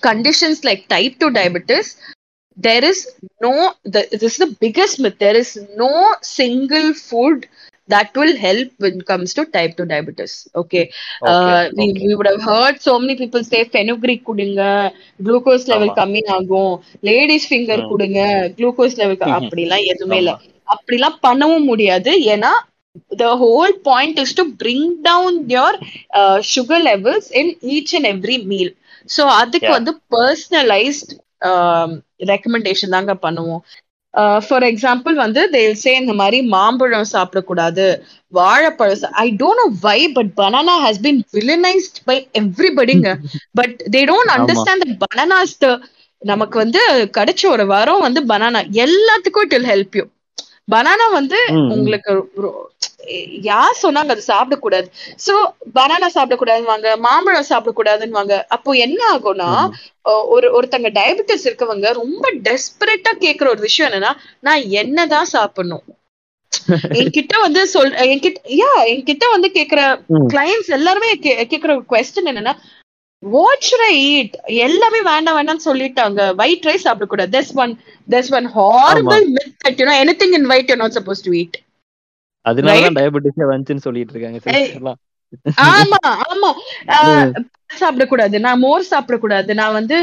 [0.00, 1.96] conditions like type 2 diabetes
[2.56, 2.98] there is
[3.40, 5.18] no the, this is the biggest myth.
[5.18, 7.48] There is no single food
[7.88, 10.84] that will help when it comes to type 2 diabetes okay,
[11.22, 12.06] uh, Okay, we, okay.
[12.06, 14.68] we would have heard so many people say fenugreek kudunga
[15.26, 15.90] glucose level.
[16.00, 16.74] கம்மி ஆகும்
[17.08, 17.82] ladies finger.
[17.92, 18.20] கொடுங்க
[18.58, 19.20] glucose level.
[19.38, 20.32] அப்படிலாம் எதுவுமே இல்ல.
[20.74, 22.52] அப்படிலாம் பண்ணவும் முடியாது ஏன்னா
[23.22, 25.72] the whole point is to bring down your
[26.20, 28.70] uh, sugar levels in each and every meal
[29.14, 29.70] so அதுக்கு.
[29.78, 31.10] வந்து personalized
[31.42, 31.90] um,
[32.32, 33.62] recommendation தாங்க பண்ணுவோம்
[34.44, 37.86] ஃபார் எக்ஸாம்பிள் வந்து தேல் சே இந்த மாதிரி மாம்பழம் சாப்பிடக்கூடாது
[38.32, 43.08] வாழைப்பழம் I don't know why but banana has been villainised by எவ்ரிபடிங்க
[43.54, 44.32] but they don't.
[44.36, 45.68] Understand the bananas the
[46.22, 46.80] நமக்கு வந்து
[47.16, 50.04] கிடைச்ச ஒரு வாரம் வந்து பனானா எல்லாத்துக்கும் it will help you
[50.68, 51.38] banana வந்து.
[51.74, 52.12] உங்களுக்கு
[53.46, 54.86] யார் சொன்னாங்க அது சாப்பிடக்கூடாது
[55.24, 55.34] சோ
[55.74, 59.50] பனானா சாப்பிடக்கூடாதுவாங்க மாம்பழம் சாப்பிடக்கூடாதுன்னு வாங்க அப்போ என்ன ஆகும்னா
[60.32, 65.84] ஒரு ஒருத்தங்க டயபெட்டிஸ் இருக்கவங்க ரொம்ப டெஸ்பரேட்டா கேக்குற ஒரு விஷயம் என்னன்னா நான் என்னதான் சாப்பிடணும்
[66.98, 69.80] என்கிட்ட வந்து சொல் என்கிட்ட யா என்கிட்ட வந்து கேக்குற.
[70.30, 71.08] கிளைண்ட்ஸ் எல்லாருமே
[71.46, 72.54] கேக்குற ஒரு கொஸ்டின் என்னன்னா
[73.32, 74.34] வாட் ஷுட் ஐ ஈட்
[74.66, 76.20] எல்லாமே வேண்டாம் வேண்டாம்னு சொல்லிட்டாங்க.
[76.42, 77.32] ஒயிட் ரைஸ் சாப்பிடக்கூடாது.
[77.34, 77.74] There's one
[78.38, 81.56] one horrible myth that you know anything in white you not suppose to eat
[82.46, 84.94] டயபெட்டிஸே சொல்லிட்டு இருக்காங்க.
[85.66, 85.98] ஆமா
[88.44, 89.54] நான் மோர் சாப்பிடக்கூடாது.
[89.60, 89.96] நான் வந்து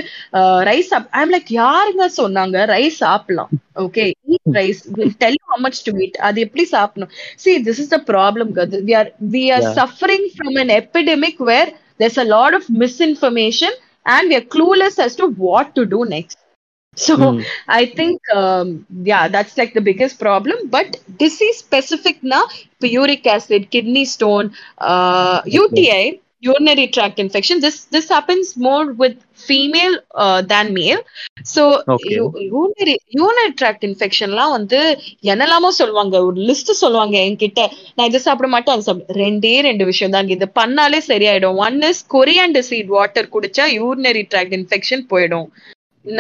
[0.70, 2.58] ரைஸ் ஐம் லைக் யாருங்க சொன்னாங்க?
[2.74, 3.52] ரைஸ் சாப்பிடலாம்.
[3.84, 4.82] Okay eat rice
[5.22, 6.16] tell you how much to eat.
[6.30, 7.14] அது எப்படி சாப்பிடணும்?
[7.44, 8.76] See this is the problem guys.
[8.90, 9.76] we are we are Yeah.
[9.80, 11.70] suffering from an epidemic where
[12.02, 13.72] there's a lot of misinformation
[14.06, 16.40] and we are clueless as to what to do next
[16.96, 17.46] so Mm.
[17.68, 20.70] I think, um, yeah, that's like the biggest problem.
[20.70, 22.44] But disease specific now,
[22.82, 27.62] uric acid, kidney stone, uh, UTI, urinary tract infection.
[27.62, 31.00] This this happens more with female than male.
[31.42, 32.10] So Okay.
[32.10, 36.26] u- urinary urinary tract infectionலாம் வந்து என்னெல்லாமோ சொல்லுவாங்க.
[36.26, 37.68] ஒரு list சொல்லுவாங்க என்கிட்ட.
[37.96, 40.32] நான் இதை சாப்பிட மாட்டேன் அது சாப்பிட ரெண்டே ரெண்டு விஷயம் தாங்க.
[40.32, 41.56] இது பண்ணாலே சரியாயிடும்.
[41.56, 45.46] One is coriander seed water குடிச்சா யூரினரி ட்ராக்ட் இன்ஃபெக்ஷன் போயிடும்.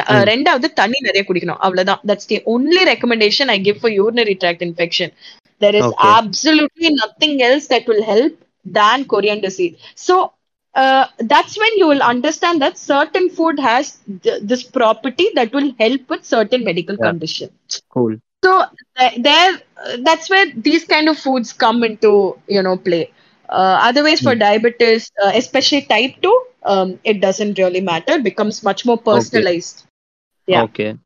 [0.08, 1.58] ரெண்டாவது தண்ணி நிறைய குடிக்கணும்.
[1.60, 2.02] அவ்வளவுதான்.
[2.08, 5.14] That's the only recommendation I give for urinary tract infection
[5.60, 8.28] there is absolutely nothing else that will help
[8.74, 9.76] than coriander seed.
[9.94, 10.32] So
[10.74, 15.74] uh, that's when you will understand that certain food has th- this property that will
[15.80, 17.48] help with certain medical yeah.
[17.90, 18.16] Cool.
[18.44, 18.66] So
[18.98, 23.12] th- there, uh, that's where these kind of foods come into you know play.
[23.50, 24.40] Uh, otherwise, for mm.
[24.40, 28.14] diabetes, uh, especially type two, um, it doesn't really matter.
[28.14, 29.80] It becomes much more personalized.
[29.80, 30.54] Okay.
[30.54, 30.64] Yeah.
[30.64, 30.98] Okay.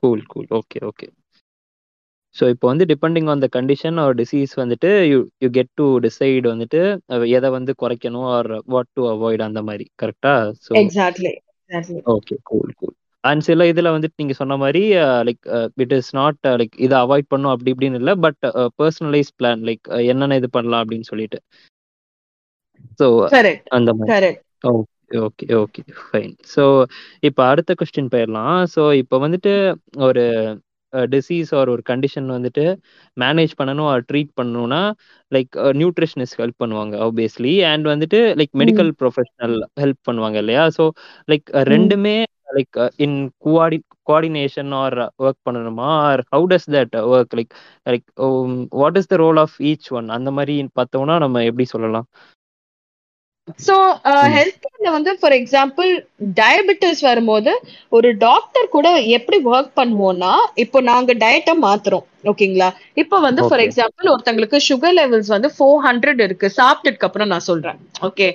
[0.00, 0.20] Cool.
[0.30, 0.46] Cool.
[0.50, 0.80] Okay.
[0.82, 1.08] Okay.
[2.36, 6.46] So இப்போ வந்து depending on the condition or disease வந்துட்டு you you get to decide
[6.52, 6.80] வந்துட்டு
[7.36, 9.86] எதை வந்து குறைக்கணும் or what to avoid அந்த மாதிரி.
[10.02, 10.34] கரெக்டா
[10.66, 10.72] so
[12.14, 14.82] okay cool cool and சில இதுல வந்துட்டு நீங்க சொன்ன மாதிரி
[15.28, 15.46] like
[15.84, 18.38] it is not like இதை அவாய்ட் பண்ணும் அப்படி இப்படின்னு இல்லை பட்
[18.80, 21.40] பர்சனலைஸ் பிளான் லைக் என்னென்ன இது பண்ணலாம் அப்படின்னு சொல்லிட்டு.
[23.00, 23.06] ஸோ
[23.78, 24.12] அந்த மாதிரி.
[24.14, 24.40] correct.
[25.24, 26.62] Okay okay fine so
[27.28, 28.56] இப்போ அடுத்த கொஸ்டின் போயிடலாம்.
[28.74, 29.52] ஸோ இப்போ வந்துட்டு
[30.08, 30.24] ஒரு
[31.10, 32.64] டிசீஸ் ஆர் ஒரு கண்டிஷன் வந்துட்டு
[33.16, 34.80] மேனேஜ் பண்ணணும் ஆர் ட்ரீட் பண்ணணும்னா
[35.32, 40.64] லைக் நியூட்ரிஷனிஸ்ட் ஹெல்ப் பண்ணுவாங்க ஆப்வியஸ்லி அண்ட் வந்துட்டு லைக் மெடிக்கல் ப்ரொஃபஷனல் ஹெல்ப் பண்ணுவாங்க இல்லையா?
[40.78, 40.84] ஸோ
[41.28, 42.16] லைக் ரெண்டுமே
[42.58, 45.88] லைக் இன் குவாடி கோஆர்டினேஷன் ஆர் ஒர்க் பண்ணணுமா?
[46.06, 47.52] Or how does that work like
[47.86, 48.06] like
[48.82, 52.08] what is the role of each one அந்த மாதிரி பார்த்தோம்னா நம்ம எப்படி சொல்லலாம்?
[53.48, 54.32] ம்.
[54.36, 55.90] ஹெல்த் கேர்ல வந்து ஃபார் எக்ஸாம்பிள்
[56.40, 57.52] டயபெட்டிஸ் வரும்போது
[57.96, 60.32] ஒரு டாக்டர் கூட எப்படி ஒர்க் பண்ணுவோம்னா
[60.64, 62.68] இப்போ நாங்க டயட்டை மாத்துறோம் ஓகேங்களா?
[63.00, 63.62] இப்போ வந்து ஃபார்.
[63.64, 66.46] எக்ஸாம்பிள் ஒருத்தங்களுக்கு சுகர் லெவல்ஸ் வந்து ஃபோர் ஹண்ட்ரட் இருக்கு.
[66.56, 68.26] சாப்பிட்டதுக்கு அப்புறம் நான் சொல்றேன் ஓகே.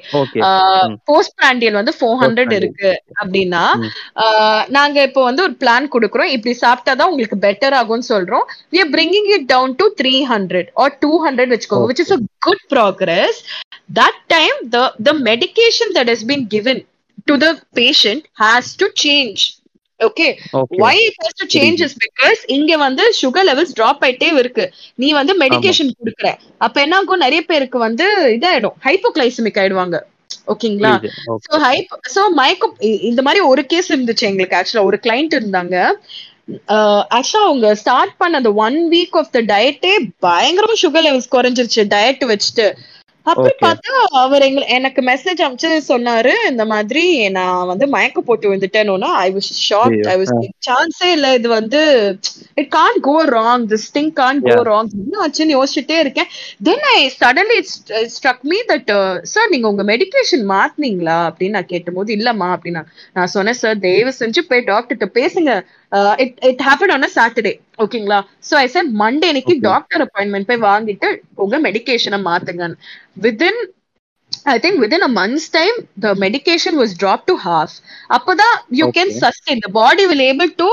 [1.09, 2.53] போஸ்ட் பிராண்டியல் வந்து ஃபோர் ஹண்ட்ரட்.
[2.59, 3.63] இருக்கு அப்படின்னா
[4.77, 6.31] நாங்க இப்போ வந்து ஒரு பிளான் கொடுக்குறோம்.
[6.35, 8.45] இப்படி சாப்பிட்டாதான் உங்களுக்கு பெட்டர் ஆகும்னு சொல்றோம்.
[8.73, 13.35] We are bringing it down to 300 or 200 வச்சுக்கோங்க which is a good progress.
[13.95, 16.85] That time the the medication that has been given
[17.25, 19.35] to the patient has to change.
[19.99, 20.37] Okay
[20.77, 24.73] why it has to change is because இங்க வந்து sugar levels drop ஆயிட்டே இருக்கு.
[24.95, 26.37] நீ வந்து medication குடுக்குற.
[26.57, 27.17] அப்ப என்ன ஆகும்?
[27.17, 28.71] நிறைய பேருக்கு வந்து இதாயிடும்.
[28.83, 29.99] ஹைப்போகிளைசமிக் ஆயிடுவாங்க.
[30.47, 31.09] ஓகேங்களா?
[31.27, 34.57] சோ ஹைப் சோ மயக்கம் இ- இந்த மாதிரி ஒரு கேஸ் இருந்துச்சு எங்களுக்கு.
[34.57, 35.91] ஆக்சுவலா ஒரு கிளைண்ட் இருந்தாங்க.
[36.67, 41.83] ஆக்சுவலா அவங்க ஸ்டார்ட் பண்ண அந்த ஒன் வீக் ஆஃப் த டயட்டே பயங்கரமா சுகர் லெவல்ஸ் குறைஞ்சிருச்சு.
[41.83, 42.75] டயட் வச்சுட்டு.
[43.25, 49.09] அப்புறம் பார்த்தா அவர் எங்க எனக்கு மெசேஜ் அனுப்பிச்சு சொன்னாரு இந்த மாதிரி நான் வந்து மயக்க போட்டு வந்துட்டேன்னு
[49.17, 50.33] I was shock I was
[50.67, 51.81] சான்ஸே இல்ல இது வந்து
[52.57, 56.29] it can go wrong this thing can go wrong என்ன ஆச்சுன்னு யோசிச்சுட்டே இருக்கேன்.
[56.61, 57.59] Then I suddenly
[58.15, 58.91] struck me that
[59.33, 61.17] sir நீங்க உங்க மெடிகேஷன் மாத்துனீங்களா?
[61.29, 62.83] அப்படின்னு நான் கேட்டபோது இல்லம்மா அப்படின்னா.
[63.13, 65.51] நான் சொன்னேன் சார் தயவு செஞ்சு போய் டாக்டர்கிட்ட பேசுங்க.
[66.23, 68.19] It it happen on Saturday ஓகேங்களா
[68.49, 71.09] சோ ஐ சார் மண்டே அன்னைக்கு ஓகே டாக்டர் அப்பாயின்மெண்ட் போய் வாங்கிட்டு
[71.45, 72.67] உங்க மெடிகேஷனை மாத்துங்க
[73.25, 73.61] within
[74.45, 77.71] I think within a month's time, the medication was dropped to half.
[78.09, 79.57] அப்பதான் you can okay sustain.
[79.65, 80.67] The body will able to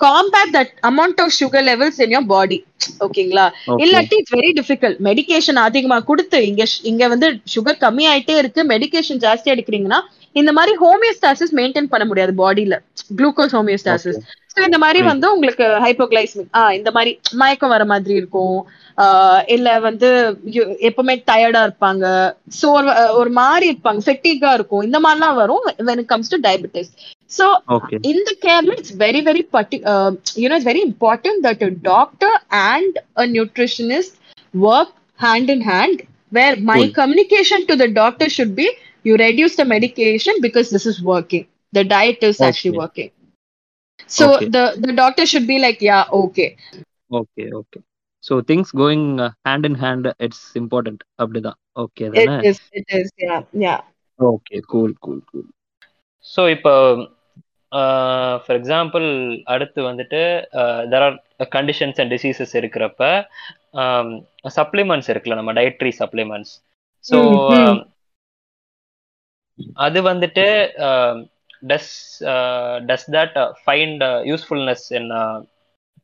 [0.00, 2.58] combat that amount of sugar levels in your body.
[3.04, 8.36] ஓகேங்களா okay இல்லாட்டி it's very difficult medication அதிகமா கொடுத்து இங்க இங்க வந்து sugar கம்மி ஆயிட்டே
[8.42, 10.00] இருக்கு மெடிகேஷன் ஜாஸ்தி எடுக்கிறீங்கன்னா
[10.36, 12.76] இந்த மாதிரி ஹோமியோஸ்டாசிஸ் மெயின்டைன் பண்ண முடியாது பாடியில
[13.18, 14.20] குளுக்கோஸ் ஹோமியோஸ்டாசிஸ்
[14.64, 18.66] இந்த மாதிரி வந்து உங்களுக்கு ஹைப்போகிளைஸ்மிக் ஆ இந்த மாதிரி மயக்கம் வர மாதிரி இருக்கும்
[18.98, 20.34] ஆஹ் இல்ல வந்து
[20.80, 26.28] எப்பவுமே டயர்டா இருப்பாங்க சோர் ஒரு மாதிரி இருப்பாங்க ஃபெட்டிகா இருக்கும் இந்த மாதிரிலாம் வரும் when it comes
[26.28, 26.88] to diabetes
[27.26, 31.42] so okay in the care it's very very parti- uh, you know it's very important
[31.42, 34.12] that a doctor and a nutritionist
[34.54, 36.02] work hand in hand
[36.32, 38.68] where my cool communication to the doctor should be
[39.04, 40.98] you reduce the medication because this is
[44.10, 46.48] so okay the the doctor should be like yeah okay.
[47.10, 47.78] Okay okay
[48.24, 49.08] so things going
[49.46, 52.36] hand in hand it's important அப்படிதான் okay it தானே?
[52.50, 53.80] Is it is yeah yeah.
[54.20, 55.46] Okay cool cool cool
[56.24, 56.72] so இப்போ
[58.44, 59.06] for example
[59.46, 60.20] அடுத்து வந்துட்டு
[60.92, 61.16] there are
[61.50, 63.02] conditions and diseases இருக்கிறப்ப
[64.56, 66.54] supplements இருக்குல்ல நம்ம dietary supplements
[67.04, 67.18] so.
[69.86, 70.46] அது வந்துட்டு
[71.66, 71.92] does
[72.88, 75.10] does that find usefulness in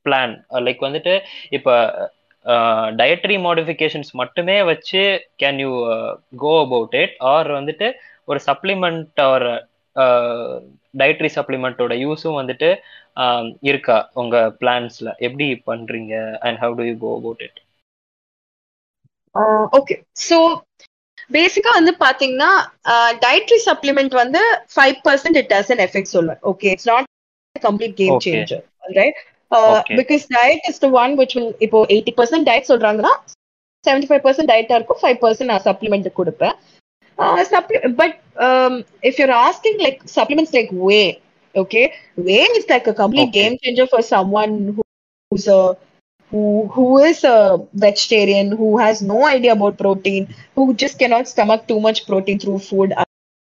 [0.06, 0.34] plan
[0.66, 1.14] like வந்துட்டு
[1.58, 1.74] இப்போ
[3.00, 5.02] டயட்ரி மாடிஃபிகேஷன்ஸ் மட்டுமே வச்சு
[5.38, 5.70] can you
[6.38, 7.88] go about it or வந்துட்டு
[8.28, 9.46] ஒரு சப்ளிமெண்ட் ஆர்
[10.94, 12.68] டயட்ரி சப்ளிமெண்ட்டோட யூஸும் வந்துட்டு
[13.70, 16.14] இருக்கா உங்க பிளான்ஸ்ல எப்படி பண்றீங்க?
[16.42, 17.60] And how do you go about it
[19.72, 20.36] okay so
[21.36, 22.50] பேசிக்கா வந்து பாத்தீங்கன்னா
[23.24, 24.42] டயட்ரி சப்ளிமெண்ட் வந்து
[24.74, 27.08] five percent it has an effect சொல்லுவேன் okay it's not
[27.56, 28.64] complete game okay changer
[29.00, 29.20] right
[29.72, 33.14] okay because diet is the one which will இப்போ eighty percent diet சொல்றாங்கன்னா
[33.84, 36.56] seventy five percent டயட்டா இருக்கும் five percent நான் supplement கொடுப்பேன்.
[38.00, 38.16] But
[39.08, 41.02] if you're asking like supplements like whey
[41.54, 41.92] okay?
[42.16, 43.42] Whey is like a complete Okay.
[43.42, 44.82] game changer for someone who,
[45.32, 45.76] who's a
[46.32, 47.38] who who is a
[47.76, 50.22] vegetarian who has no idea about protein
[50.54, 52.90] who just cannot stomach too much protein through food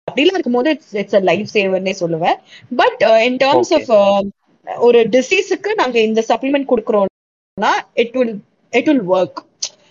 [0.08, 2.36] அப்படிலாம் இருக்கும்போது it's it's a life சேவர்னே சொல்லுவேன்
[2.72, 3.72] but in terms.
[3.76, 3.90] Of
[4.86, 7.72] ஒரு டிசீஸுக்கு நாங்க இந்த supplement கொடுக்குறோம்னா
[8.02, 8.34] it will
[8.72, 9.40] it will work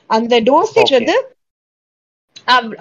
[0.09, 0.93] அந்த dosage.
[0.97, 1.15] வந்து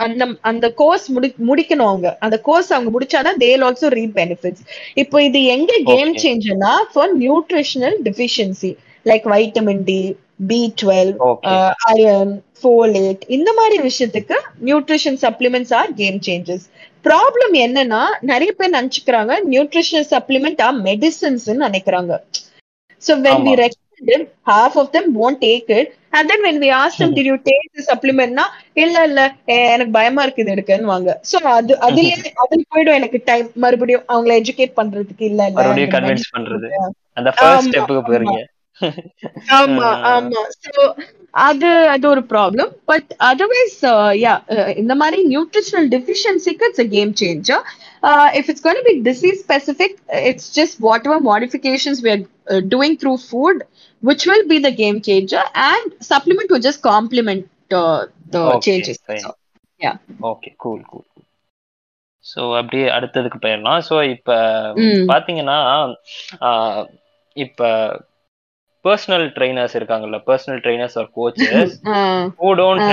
[0.04, 4.64] அந்த அந்த கோர்ஸ் முடி முடிக்கணும் அவங்க அந்த கோர்ஸ் அவங்க முடிச்சாதான் தேல் ஆல்சோ ரீப் பெனிஃபிட்ஸ்
[5.02, 6.12] இப்போ இது எங்க game.
[6.24, 8.70] சேஞ்சர்னா for nutritional deficiency
[9.06, 9.98] like vitamin D
[10.46, 11.54] B twelve okay
[11.90, 14.36] iron folate இந்த மாதிரி விஷயத்துக்கு
[14.68, 16.64] nutrition supplements are game changes
[17.04, 22.12] problem என்னன்னா நிறைய பேர் நினைச்சுக்கிறாங்க நியூட்ரிஷனல் சப்ளிமெண்ட் ஆர் மெடிசன்ஸ் நினைக்கிறாங்க.
[23.02, 23.56] So when we ஆமா.
[23.56, 25.88] recommend it, half of them won't take it.
[26.12, 28.32] And then when we ask them, did you take the supplement?
[28.38, 28.44] னா
[28.82, 29.20] இல்ல இல்ல
[29.66, 34.74] எனக்கு பயமா இருக்கு இது எடுக்கன்னு சோ அது அதுலயே அதுல போயிடும் எனக்கு டைம் மறுபடியும் அவங்கள எஜுகேட்
[34.80, 36.68] பண்றதுக்கு இல்ல இல்ல மறுபடியும் கன்வின்ஸ் பண்றது.
[37.20, 38.38] அந்த ஃபர்ஸ்ட் ஸ்டெப்புக்கு போறீங்க
[39.56, 40.12] ஆமா ஆ.
[40.12, 40.72] ஆமா சோ
[41.44, 43.78] அது அது ஒரு ப்ராப்ளம் பட் அதர்வைஸ்
[44.20, 44.32] யா
[44.76, 47.62] இந்த மாதிரி nutritional டெஃபிஷியன்சிக்கு it's a game changer
[48.38, 49.96] if it's gonna be disease specific
[50.30, 52.24] it's just whatever modifications we are
[52.74, 53.62] doing through food
[54.02, 57.42] which will be the game changer and supplement will just complement
[57.74, 59.22] uh, the Okay, changes fine.
[59.22, 59.30] So,
[59.80, 59.94] yeah.
[60.30, 61.06] Okay cool cool
[62.24, 64.36] so அப்படியே அடுத்ததுக்கு போயிடலாம் so இப்போ
[64.82, 65.06] ம்.
[65.10, 65.56] பார்த்தீங்கன்னா
[66.48, 66.82] ஆஹ்,
[67.36, 67.70] இப்போ
[68.84, 71.74] personal trainers இருக்காங்கல்ல personal trainers or coaches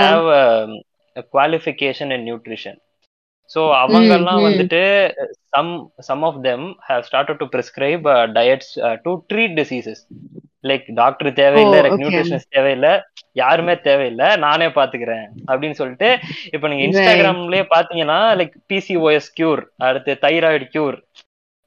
[0.02, 0.66] have uh,
[1.16, 2.76] a qualification in nutrition
[3.50, 4.42] so அவங்கெல்லாம்.
[4.48, 4.82] வந்துட்டு
[6.28, 9.98] of them have started to prescribe uh, diets uh, to treat diseases
[10.64, 11.98] like doctor தேவையில்லை எனக்கு.
[12.00, 12.92] நியூட்ரிஷனிஸ்ட் தேவையில்லை
[13.32, 16.08] யாருமே தேவையில்லை நானே பாத்துக்கிறேன் அப்படின்னு சொல்லிட்டு
[16.54, 16.84] இப்போ நீங்க.
[16.88, 20.98] இன்ஸ்டாகிராம்லயே பாத்தீங்கன்னா லைக் பிசிஓஎஸ் கியூர் அடுத்து தைராய்டு கியூர்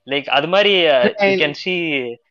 [0.08, 1.36] லைக் அது மாதிரி you.
[1.42, 1.80] Can see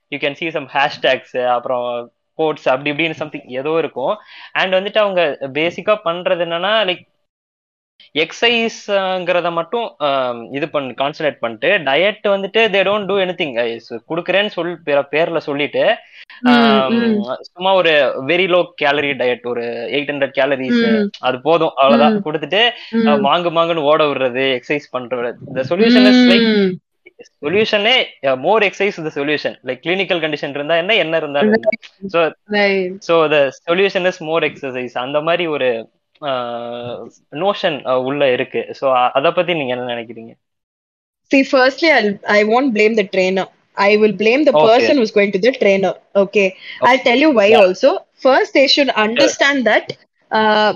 [0.08, 4.16] you can see some hashtags அப்புறம் கோட்ஸ் அப்படி இப்படின்னு சம்திங் ஏதோ இருக்கும்
[4.52, 7.12] அண்ட் வந்துட்டு அவங்க பேசிக்கா பண்றது என்னன்னா லைக்
[8.14, 9.96] எக்ஸசைஸ்ங்கிறத மட்டும்
[10.52, 15.36] இது பண்ணு கான்சன்ட்ரேட் பண்ணிட்டு டயட் வந்துட்டு they don't do anything கொடுக்குறேன்னு சொல் பேர- பேர்ல
[15.38, 15.96] சொல்லிட்டு.
[17.40, 17.90] சும்மா ஒரு
[18.26, 21.08] வெரி லோ கேலரி டயட் ஒரு எயிட் ஹண்ட்ரட் கேலரிஸ்.
[21.20, 22.22] அது போதும் அவ்வளவுதான்.
[22.24, 22.70] கொடுத்துட்டு
[23.26, 26.74] மாங்கு மாங்குன்னு ஓட விடுறது எக்ஸசைஸ் பண்றது இந்த solution like.
[27.44, 27.94] சொல்யூஷனே
[28.46, 31.66] more exercise the solution like clinical condition இருந்தா என்ன என்ன இருந்தாலும்
[32.58, 32.92] Right.
[33.08, 35.68] So the solution is more exercise அந்த மாதிரி ஒரு
[37.44, 37.76] நோஷன்
[38.08, 38.86] உள்ள இருக்கு ஸோ
[39.18, 40.32] அத பத்தி நீங்க என்ன நினைக்கிறீங்க
[41.30, 43.44] See, firstly, I'll, I won't blame the trainer.
[43.76, 44.64] I will blame the Okay.
[44.66, 45.92] person who's going to the trainer.
[46.14, 46.44] Okay.
[46.82, 47.62] I'll tell you why Yeah.
[47.62, 47.90] also.
[48.24, 49.86] First, they should understand that.
[50.30, 50.70] Uh,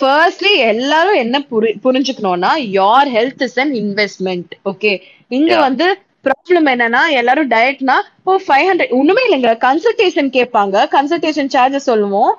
[0.00, 4.48] firstly, எல்லாரும் என்ன புரி- புரிஞ்சுக்கணும்னா your health is an investment.
[4.64, 4.94] Okay.
[5.36, 5.52] இங்க.
[5.66, 5.86] வந்து
[6.26, 7.96] problem என்னன்னா எல்லாரும் டயட்னா
[8.28, 12.32] ஓ five hundred ஒண்ணுமே இல்லைங்க கன்சல்டேஷன் கேட்பாங்க கன்சல்டேஷன் சார்ஜஸ் சொல்லுவோம்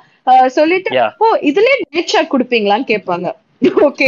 [0.58, 0.92] சொல்லிட்டு.
[1.24, 3.30] ஓ இதுலயே டயட் சார்ட் கொடுப்பீங்களான்னு கேட்பாங்க
[3.90, 4.08] okay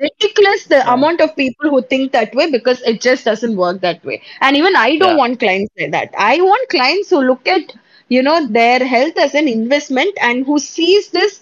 [0.00, 4.04] ridiculous the amount of people who think that way because it just doesn't work that
[4.04, 5.22] way and even i don't Yeah.
[5.22, 7.72] want clients like that i want clients who look at
[8.10, 11.32] you know their health as an investment and who sees this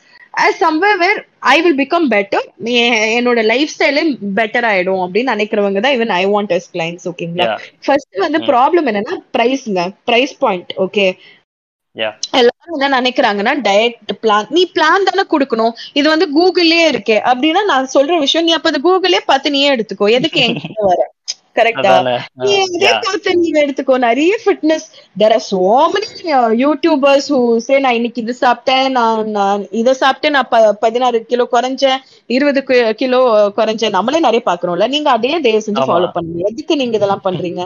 [0.57, 1.19] somewhere where
[1.49, 2.41] i will become better
[2.75, 4.03] எ- என்னோட life ஸ்டைலே
[4.35, 7.47] better ஆயிடும் அப்படின்னு நினைக்கிறவங்க தான் even I want as clients ஓகேங்களா.
[7.85, 8.41] First வந்து.
[8.47, 11.07] Problem என்னன்னா பிரைஸ்ங்க பிரைஸ் பாயிண்ட் ஓகே
[11.97, 12.15] Yeah.
[12.33, 17.93] எல்லாரும் என்ன நினைக்கிறாங்கன்னா டயட் பிளான் நீ பிளான் தானே கொடுக்கணும் இது வந்து கூகுள்லயே இருக்கே அப்படின்னா நான்
[17.95, 21.01] சொல்ற விஷயம் நீ அப்ப அந்த கூகுளே பார்த்து நீயே எடுத்துக்கோ எதுக்கு என்கிட்ட வர
[21.59, 21.95] கரெக்டா
[22.45, 23.01] நீ இதே Yeah.
[23.07, 23.95] பார்த்து நீ எடுத்துக்கோ.
[24.07, 24.87] நிறைய fitness
[25.21, 25.61] there are so
[25.95, 26.09] many
[26.65, 28.89] YouTubers who say நான் இன்னைக்கு இது சாப்பிட்டேன்.
[28.99, 30.51] நான் நான் இதை சாப்பிட்டு நான்
[30.85, 32.01] பதினாறு கிலோ குறைஞ்சேன்.
[32.37, 32.63] இருபது
[33.03, 33.21] கிலோ
[33.59, 33.97] குறைஞ்சேன்.
[33.99, 35.87] நம்மளே நிறைய பாக்குறோம்ல நீங்க அதே தயவு செஞ்சு.
[35.91, 36.43] ஃபாலோ பண்ணுங்க.
[36.51, 37.63] எதுக்கு நீங்க இதெல்லாம் பண்றீங்க?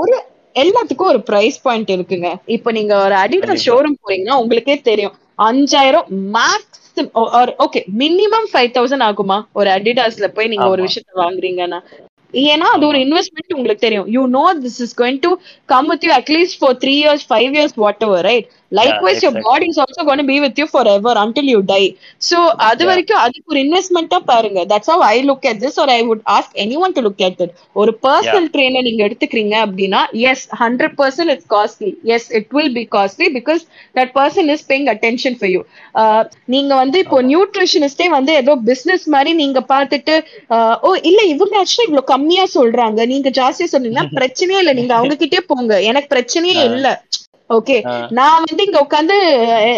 [0.00, 0.16] ஒரு
[0.62, 2.28] எல்லாத்துக்கும் ஒரு பிரைஸ் பாயிண்ட் இருக்குங்க.
[2.56, 3.64] இப்போ நீங்க ஒரு அடிடாஸ்.
[3.68, 5.16] ஷோரூம் போறீங்கன்னா உங்களுக்கே தெரியும்.
[5.48, 9.36] அஞ்சாயிரம் maximum okay minimum five thousand ஆகுமா?
[9.58, 10.82] ஒரு அடிடாஸ்ல போய் நீங்க ஒரு.
[10.86, 11.78] விஷயத்த வாங்குறீங்கன்னா.
[12.32, 14.06] ஏன்னா அது ஒரு இன்வெஸ்ட்மெண்ட் உங்களுக்கு தெரியும்.
[14.06, 15.30] You know this is going to
[15.64, 18.48] come with you at least for three years five years whatever right
[19.04, 19.36] likewise your.
[19.44, 21.82] Body is also gonna be with you forever until you die
[22.22, 22.38] so
[22.68, 22.82] அது.
[22.88, 24.60] வரைக்கும் அதுக்கு ஒரு இன்வெஸ்ட்மெண்ட்டா பாருங்க.
[24.72, 27.52] That's how I look at this or I would ask anyone to look at it
[27.76, 32.84] ஒரு personal trainer நீங்க எடுத்துக்கிறீங்க அப்படின்னா yes hundred percent it's costly yes it will be
[32.96, 33.62] costly because
[33.94, 35.62] that person is paying attention for you
[36.48, 40.14] நீங்க வந்து இப்போ நியூட்ரிஷனிஸ்டே வந்து ஏதோ business மாதிரி நீங்க பார்த்துட்டு
[40.50, 43.00] ஆஹ் ஓ இல்ல இவங்க ஆக்சுவலா இவ்வளவு கம்மியா சொல்றாங்க.
[43.12, 44.72] நீங்க ஜாஸ்தியா சொன்னீங்கன்னா பிரச்சனையே இல்ல.
[44.78, 45.72] நீங்க அவங்க கிட்டே போங்க.
[45.90, 46.56] எனக்கு பிரச்சனையே.
[46.70, 46.86] இல்ல.
[47.49, 47.93] ஓகே ஆ.
[48.19, 49.15] நான் வந்து இங்க உட்காந்து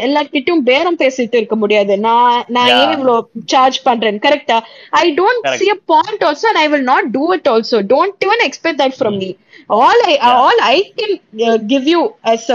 [0.07, 2.81] எல்லார்கிட்டயும் பேரம் பேசிட்டு இருக்க முடியாது நான் நான் Yeah.
[2.81, 3.21] ஏன் இவ்வளவு
[3.53, 4.57] சார்ஜ் பண்றேன் கரெக்டா
[5.01, 5.61] I don't Correct.
[5.61, 8.97] See a point also and I will not do it also don't even expect that
[8.99, 9.31] from me
[9.79, 10.36] all I Yeah.
[10.43, 11.17] All I can
[11.73, 12.49] give you as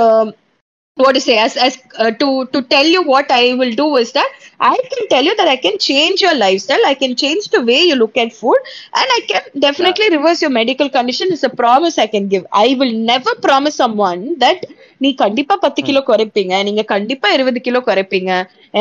[0.96, 4.08] what to say as as uh, to to tell you what i will do is
[4.12, 4.30] that
[4.62, 7.78] i can tell you that i can change your lifestyle i can change the way
[7.82, 8.60] you look at food
[8.94, 12.74] and i can definitely reverse your medical condition is a promise i can give i
[12.74, 14.58] will never promise someone that
[15.01, 16.53] நீ கண்டிப்பா பத்து kilo குறைப்பீங்க.
[16.63, 18.31] நீங்க கண்டிப்பா இருபது kilo குறைப்பீங்க.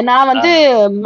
[0.02, 0.50] நான் வந்து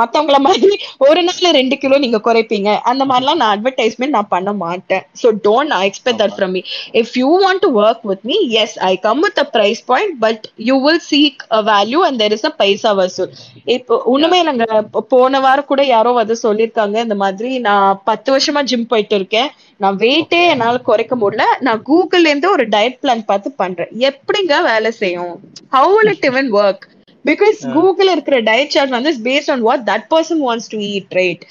[0.01, 0.75] மத்தவங்கள மாதிரி
[1.07, 2.71] ஒரு நாள்ல ரெண்டு கிலோ நீங்க குறைப்பீங்க.
[2.91, 5.05] அந்த மாதிரிலாம் நான் அட்வர்டைஸ்மெண்ட் நான் பண்ண மாட்டேன்.
[5.21, 6.63] So don't expect that from me
[7.01, 10.45] if you want to work with me as I come with a price point but
[10.69, 13.33] you will seek a value and there is a paisa vasool
[13.77, 14.67] இப்போ உண்மையே நாங்க
[15.13, 16.97] போன வாரம் கூட யாரோ வந்து சொல்லியிருக்காங்க.
[17.07, 19.51] இந்த மாதிரி நான் பத்து வருஷமா ஜிம் போயிட்டு இருக்கேன்.
[19.81, 21.45] நான் வெயிட்டே என்னால குறைக்க முடியல.
[21.67, 23.91] நான் கூகுள்ல இருந்து ஒரு டயட் பிளான் பார்த்து பண்றேன்.
[24.09, 25.35] எப்படிங்க வேலை செய்யும்
[25.77, 26.81] how will it even work
[27.25, 31.45] because Google இருக்கிற டயட் சார்ட் வந்து based on what that person wants to eat right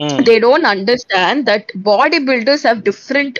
[0.00, 0.16] hmm.
[0.28, 3.34] they don't understand that bodybuilders have different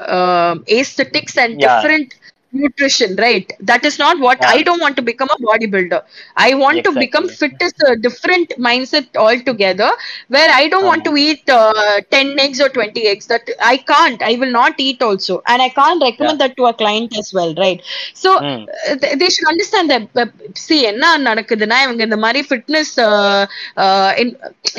[0.00, 1.64] um aesthetics and Yeah.
[1.66, 2.08] different
[2.52, 4.50] nutrition right that is not what Yeah.
[4.50, 6.00] i don't want to become a bodybuilder
[6.38, 7.48] i want to become Exactly.
[7.50, 9.90] fit is a different mindset altogether
[10.28, 11.82] where i don't want to eat uh,
[12.12, 15.70] 10 eggs or 20 eggs that i can't i will not eat also and i
[15.70, 17.80] can't recommend that to a client as well right
[18.16, 18.64] so ம்.
[18.82, 20.28] uh, they they should understand that uh,
[20.64, 22.92] see என்ன நடக்குதுன்னா இவங்க இந்த மாதிரி fitness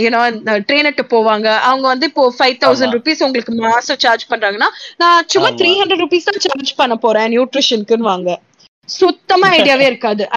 [0.04, 0.20] you know
[0.70, 2.96] ட்ரெயினர்ட்டு போவாங்க அவங்க வந்து இப்போ ஃபைவ் தௌசண்ட்.
[2.98, 4.70] ருபீஸ் உங்களுக்கு மாசம் சார்ஜ் பண்றாங்கன்னா
[5.04, 5.50] நான் சும்மா.
[5.60, 7.60] த்ரீ ஹண்ட்ரட் ருபீஸ் தான் சார்ஜ் பண்ண போறேன் நியூட்ரிஷனுக்குன்னு
[8.00, 8.40] வாங்க
[8.86, 10.30] சுத்தமா ஐடியாவே இருக்காது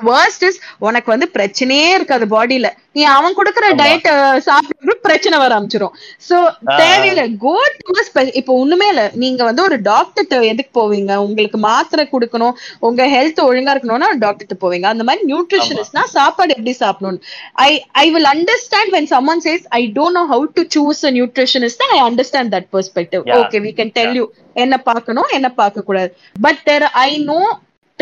[0.00, 3.74] worst is உனக்கு வந்து பிரச்சனையே இருக்காது பாடியில நீ அவன் கொடுக்குற.
[3.74, 5.90] டயட் சாப்பிட்டு பிரச்சனை வர ஆரம்பிச்சிரும்.
[6.28, 6.54] சோ.
[6.66, 7.36] தேவையில்ல.
[7.36, 9.10] கோ டு இப்போ ஒண்ணுமே இல்ல.
[9.14, 11.16] நீங்க வந்து ஒரு டாக்டர்கிட்ட எதுக்கு போவீங்க?
[11.16, 12.52] உங்களுக்கு மாத்திரை கொடுக்கணும்.
[12.78, 14.82] உங்க ஹெல்த் ஒழுங்கா இருக்கணும்னா டாக்டர்கிட்ட போவீங்க.
[14.82, 17.22] அந்த மாதிரி நியூட்ரிஷனிஸ்ட்னா சாப்பாடு எப்படி சாப்பிடணும்?
[17.52, 21.80] I I will understand when someone says i don't know how to choose a nutritionist.
[21.90, 23.24] I understand that perspective.
[23.24, 23.36] Yeah.
[23.36, 24.26] okay we can tell you.
[24.54, 27.44] என்ன பார்க்கணும் என்ன பார்க்க கூடாது but there i know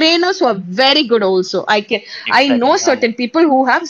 [0.01, 2.07] trainers who are very good also i can i
[2.43, 2.59] Exactly.
[2.59, 2.85] know ஆமா.
[2.89, 3.85] certain people who have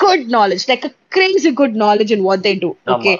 [0.00, 3.14] good knowledge like a crazy good knowledge in what they do okay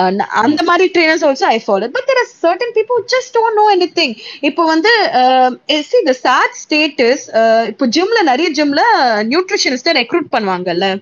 [0.00, 3.30] Uh, ந- அந்த மாதிரி trainers also I follow but there are certain people who just
[3.36, 4.10] don't know anything
[4.42, 5.48] இப்போ வந்து uh,
[5.82, 8.82] see the sad state is uh, இப்போ ஜிம்ல நிறைய ஜிம்ல
[9.32, 10.98] நியூட்ரிஷனிஸ்ட recruit பண்ணுவாங்கல்ல Uh.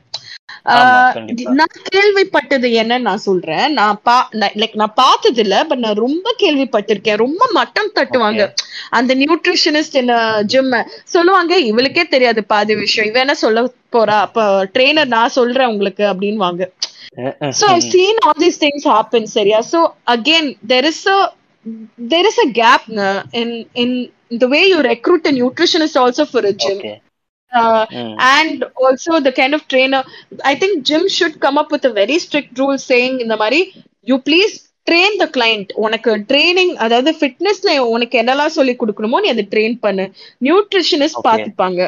[1.58, 3.66] நான் கேள்விப்பட்டது என்னன்னு நான் சொல்றேன்.
[3.78, 4.16] நான் பா
[4.60, 7.20] லைக் நான் பார்த்தது இல்ல பட் நான் ரொம்ப கேள்விப்பட்டிருக்கேன்.
[7.24, 8.44] ரொம்ப மட்டம் தட்டுவாங்க.
[8.98, 10.74] அந்த நியூட்ரிஷனிஸ்ட் என்ன ஜிம்
[11.14, 13.08] சொல்லுவாங்க இவளுக்கே தெரியாது பாதி விஷயம்.
[13.10, 13.64] இவ என்ன சொல்ல
[13.96, 14.18] போறா?
[14.26, 16.64] அப்ப ட்ரெயினர் நான் சொல்றேன் உங்களுக்கு அப்படின்வாங்க.
[17.58, 19.60] So I've seen all these things happen, Seriya.
[19.72, 19.78] So
[20.16, 21.18] again, there is a
[22.12, 23.06] there is a gap na,
[23.40, 23.48] in
[23.82, 23.90] in
[24.42, 26.78] the way you recruit a nutritionist also for a gym.
[26.78, 26.92] Okay
[27.52, 30.00] Uh, hmm and also the kind of trainer
[30.44, 33.60] i think gym should come up with a very strict rule saying in the mari
[34.06, 34.54] you please
[34.86, 35.68] train the client.
[35.76, 40.04] உனக்கு training அதாவது ஃபிட்னஸ்ல உனக்கு என்னெல்லாம் சொல்லி கொடுக்கணுமோ நீ அதை train பண்ணு.
[40.42, 41.24] நியூட்ரிஷனிஸ்ட்.
[41.28, 41.80] பாத்துப்பாங்க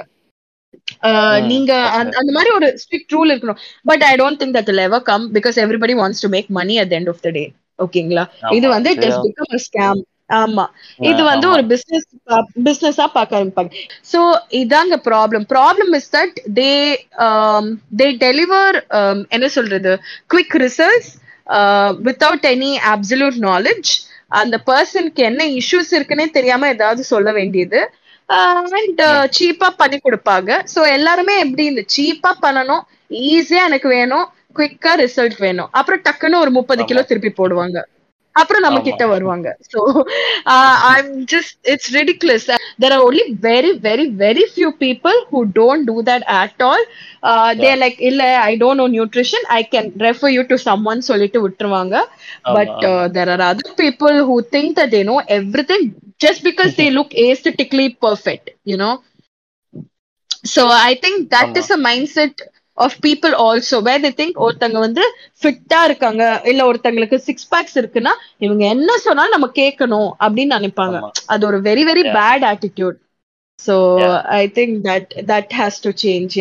[1.03, 1.73] Uh, ம், நீங்க.
[1.99, 3.59] அந்த மாதிரி ஒரு ஸ்ட்ரிக்ட் ரூல் இருக்கணும்.
[3.85, 6.89] But I don't think that will ever come because everybody wants to make money at
[6.93, 7.45] the end of the day
[7.79, 10.01] ஓகேங்களா இது வந்து இட் இஸ் பிகம் ஸ்கேம்
[10.39, 10.65] ஆமா.
[11.11, 11.47] இது வந்து.
[11.55, 12.07] ஒரு பிசினஸ்
[12.67, 13.73] பிசினஸா பார்க்க ஆரம்பிப்பாங்க.
[14.13, 14.21] சோ
[14.61, 16.73] இதாங்க problem problem is that they
[18.01, 18.79] they deliver
[19.37, 19.95] என்ன சொல்றது?
[20.33, 21.11] Quick results
[22.09, 23.91] without any absolute knowledge
[24.41, 27.81] அந்த பர்சனுக்கு என்ன இஷ்யூஸ் இருக்குன்னே தெரியாம ஏதாவது சொல்ல வேண்டியது.
[28.29, 29.01] அண்ட்
[29.37, 30.51] சீப்பா பண்ணி கொடுப்பாங்க.
[30.75, 32.83] சோ எல்லாருமே எப்படி இந்த சீப்பா பண்ணணும்?
[33.31, 34.27] ஈஸியா எனக்கு வேணும்.
[34.59, 35.71] குவிக்கா ரிசல்ட் வேணும்.
[35.79, 37.79] அப்புறம் டக்குன்னு ஒரு முப்பது கிலோ திருப்பி போடுவாங்க.
[38.33, 38.81] அப்புறம் நம்ம.
[38.81, 39.81] கிட்ட வருவாங்க so
[40.95, 41.91] I'm just it's
[42.83, 46.83] there are only very very very few people who don't do that at all
[47.23, 51.49] uh, they're like இல்ல i don't know nutrition i can refer you to someone சொல்லிட்டு
[51.49, 51.97] விட்டுருவாங்க
[52.43, 55.85] ஆமா, but uh, there are other people who think that they know everything
[56.19, 58.95] just because they look aesthetically perfect you know
[60.45, 61.61] so i think that ஆமா.
[61.63, 61.69] is
[62.81, 65.03] of people also where they think ஒருத்தங்க வந்து
[65.43, 70.99] ஃபிட்டா இருக்காங்க இல்ல ஒருத்தங்களுக்கு six packs இருக்குன்னா இவங்க என்ன சொன்னாலும் நம்ம கேட்கணும் அப்படின்னு நினைப்பாங்க.
[71.27, 72.05] அது ஒரு very very.
[72.19, 72.99] Bad attitude
[73.59, 74.23] so Yeah.
[74.33, 76.35] i think that that has to change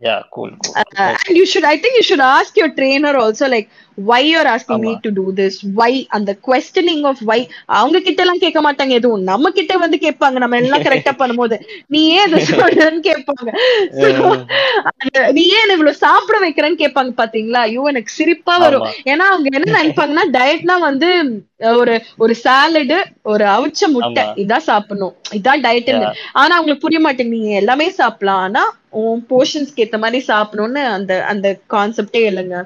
[0.00, 3.14] yeah yeah cool cool uh, and you should i think you should ask your trainer
[3.16, 3.68] also like
[3.98, 5.00] why you're asking me ஆமா.
[5.02, 5.54] to do this?
[5.78, 7.38] Why அந்த questioning of why?
[7.66, 9.22] அவங்க கிட்ட எல்லாம் கேட்க மாட்டாங்க எதுவும்.
[9.22, 10.32] நம்ம கிட்ட வந்து கேட்பாங்க.
[10.32, 11.56] நம்ம எல்லாம் கரெக்டா பண்ணும்போது.
[11.86, 13.50] நீ ஏன் இதை சொல்றன்னு கேட்பாங்க.
[15.32, 17.62] நீ ஏன் இவ்வளவு சாப்பிட வைக்கிறேன்னு கேட்பாங்க பாத்தீங்களா?
[17.68, 18.86] ஐயோ எனக்கு சிரிப்பா வரும்.
[19.04, 21.10] ஏன்னா அவங்க என்ன நினைப்பாங்கன்னா டயட்னா வந்து
[21.58, 24.24] ஒரு ஒரு சாலடு ஒரு அவிச்ச முட்டை.
[24.34, 25.16] இதான் சாப்பிடணும்.
[25.30, 26.14] இதான் டயட்.
[26.32, 27.38] ஆனா அவங்களுக்கு புரிய மாட்டேங்குது.
[27.38, 28.38] நீங்க எல்லாமே சாப்பிடலாம்.
[28.38, 32.58] ஆனா உன் போர்ஷன்ஸ்க்கு ஏத்த மாதிரி சாப்பிடணும்னு அந்த அந்த கான்செப்டே இல்லைங்க.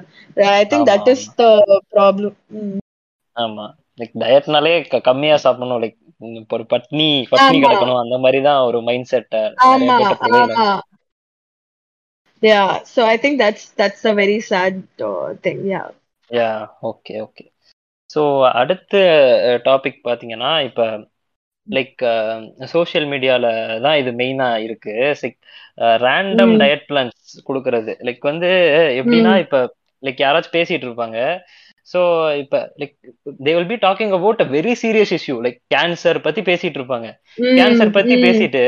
[0.53, 1.45] I think that is the
[1.93, 2.37] problem
[3.35, 3.65] ஆமா.
[3.99, 4.73] லைக் டயட்னாலே
[5.09, 5.81] கம்மியா சாப்பிடணும்.
[5.83, 5.99] லைக்
[6.55, 7.57] ஒரு பட்னி பட்னி.
[7.63, 8.01] கிடக்கணும்.
[8.03, 9.35] அந்த மாதிரி தான் ஒரு மைண்ட் செட்
[9.67, 9.97] ஆமா
[12.85, 15.59] so i think that's that's a very sad uh, thing.
[15.65, 15.87] Yeah.
[16.29, 16.49] Yeah
[16.89, 17.43] okay okay
[18.09, 18.21] so
[18.61, 18.93] அடுத்த
[19.65, 20.85] டாபிக் பார்த்தீங்கன்னா இப்போ
[21.67, 22.01] லைக்
[22.73, 23.45] சோஷியல் மீடியால
[23.85, 24.93] தான் இது மெயினா இருக்கு.
[26.05, 26.53] ரேண்டம்.
[26.61, 27.93] டயட் பிளான்ஸ் கொடுக்கறது.
[28.07, 28.49] லைக் வந்து
[28.99, 29.59] எப்படின்னா இப்போ
[30.03, 31.17] லைக் யாராச்சும் பேசிட்டு இருப்பாங்க.
[31.87, 31.99] ஸோ
[32.41, 32.93] இப்போ like
[33.45, 37.07] they will be talking about a very serious issue like cancer பத்தி பேசிட்டு இருப்பாங்க.
[37.59, 38.15] கேன்சர் பத்தி.
[38.25, 38.63] பேசிட்டு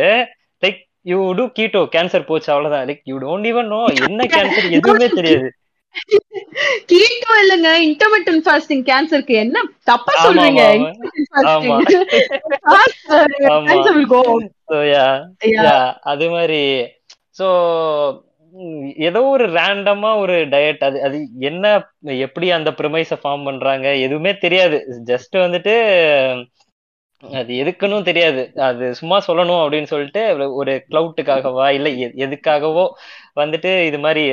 [0.63, 0.79] like
[1.11, 2.87] you do keto cancer போச்சு அவ்வளவுதான்.
[2.89, 5.49] Like you don't even know என்ன கேன்சர் எதுவுமே தெரியாது.
[6.91, 10.63] கீட்டோ இல்லங்க இன்டர்மிட்டன்ட் ஃபாஸ்டிங் கேன்சருக்கு என்ன தப்பா சொல்றீங்க?
[16.11, 16.59] அது மாதிரி
[17.35, 17.47] ஸோ
[19.07, 21.17] ஏதோ ஒரு ரேண்டமா ஒரு டயட் அது அது
[21.49, 21.63] என்ன
[22.25, 24.77] எப்படி அந்த ப்ரிமைஸை ஃபார்ம் பண்றாங்க எதுவுமே தெரியாது
[25.09, 25.73] ஜஸ்ட் வந்துட்டு
[27.23, 30.21] அது எதுக்குன்னு தெரியாது அது சும்மா சொல்லணும் அப்படின்னு சொல்லிட்டு
[30.59, 31.89] ஒரு கிளவுட்டுக்காகவா இல்ல
[32.25, 32.83] எதுக்காகவோ
[33.35, 34.23] வந்துட்டு இது மாதிரி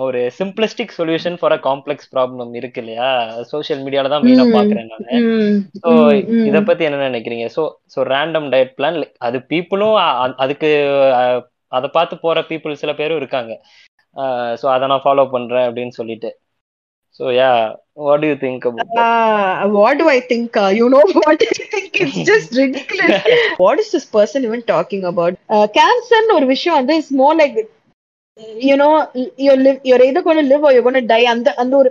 [0.00, 3.08] ஒரு simplistic solution for a complex problem இருக்கு இல்லையா
[3.52, 4.46] சோஷியல் மீடியால தான் மெயினா.
[4.56, 5.06] பாக்குறேன் நான்
[5.80, 5.90] ஸோ.
[6.48, 7.64] இத பத்தி என்ன நினைக்கிறீங்க so
[7.94, 9.96] so random diet plan அது பீப்புளும்
[10.38, 10.70] அதுக்கு
[11.72, 13.52] அதை பார்த்து போற பீப்புள் சில பேரும் இருக்காங்க
[14.54, 16.30] ஸோ அதை நான் ஃபாலோ பண்றேன் அப்படின்னு சொல்லிட்டு
[17.20, 17.50] so yeah
[17.92, 20.56] what you think about Uh, think?
[20.56, 21.90] Uh, you know what I think?
[22.00, 23.22] It's just ridiculous.
[23.58, 25.34] what is this person even talking about?
[25.48, 26.96] Uh, cancer ஒரு விஷயம் வந்து
[28.76, 28.92] know
[29.36, 31.90] you're live you're either going to live or you're going to die அந்த அந்த ஒரு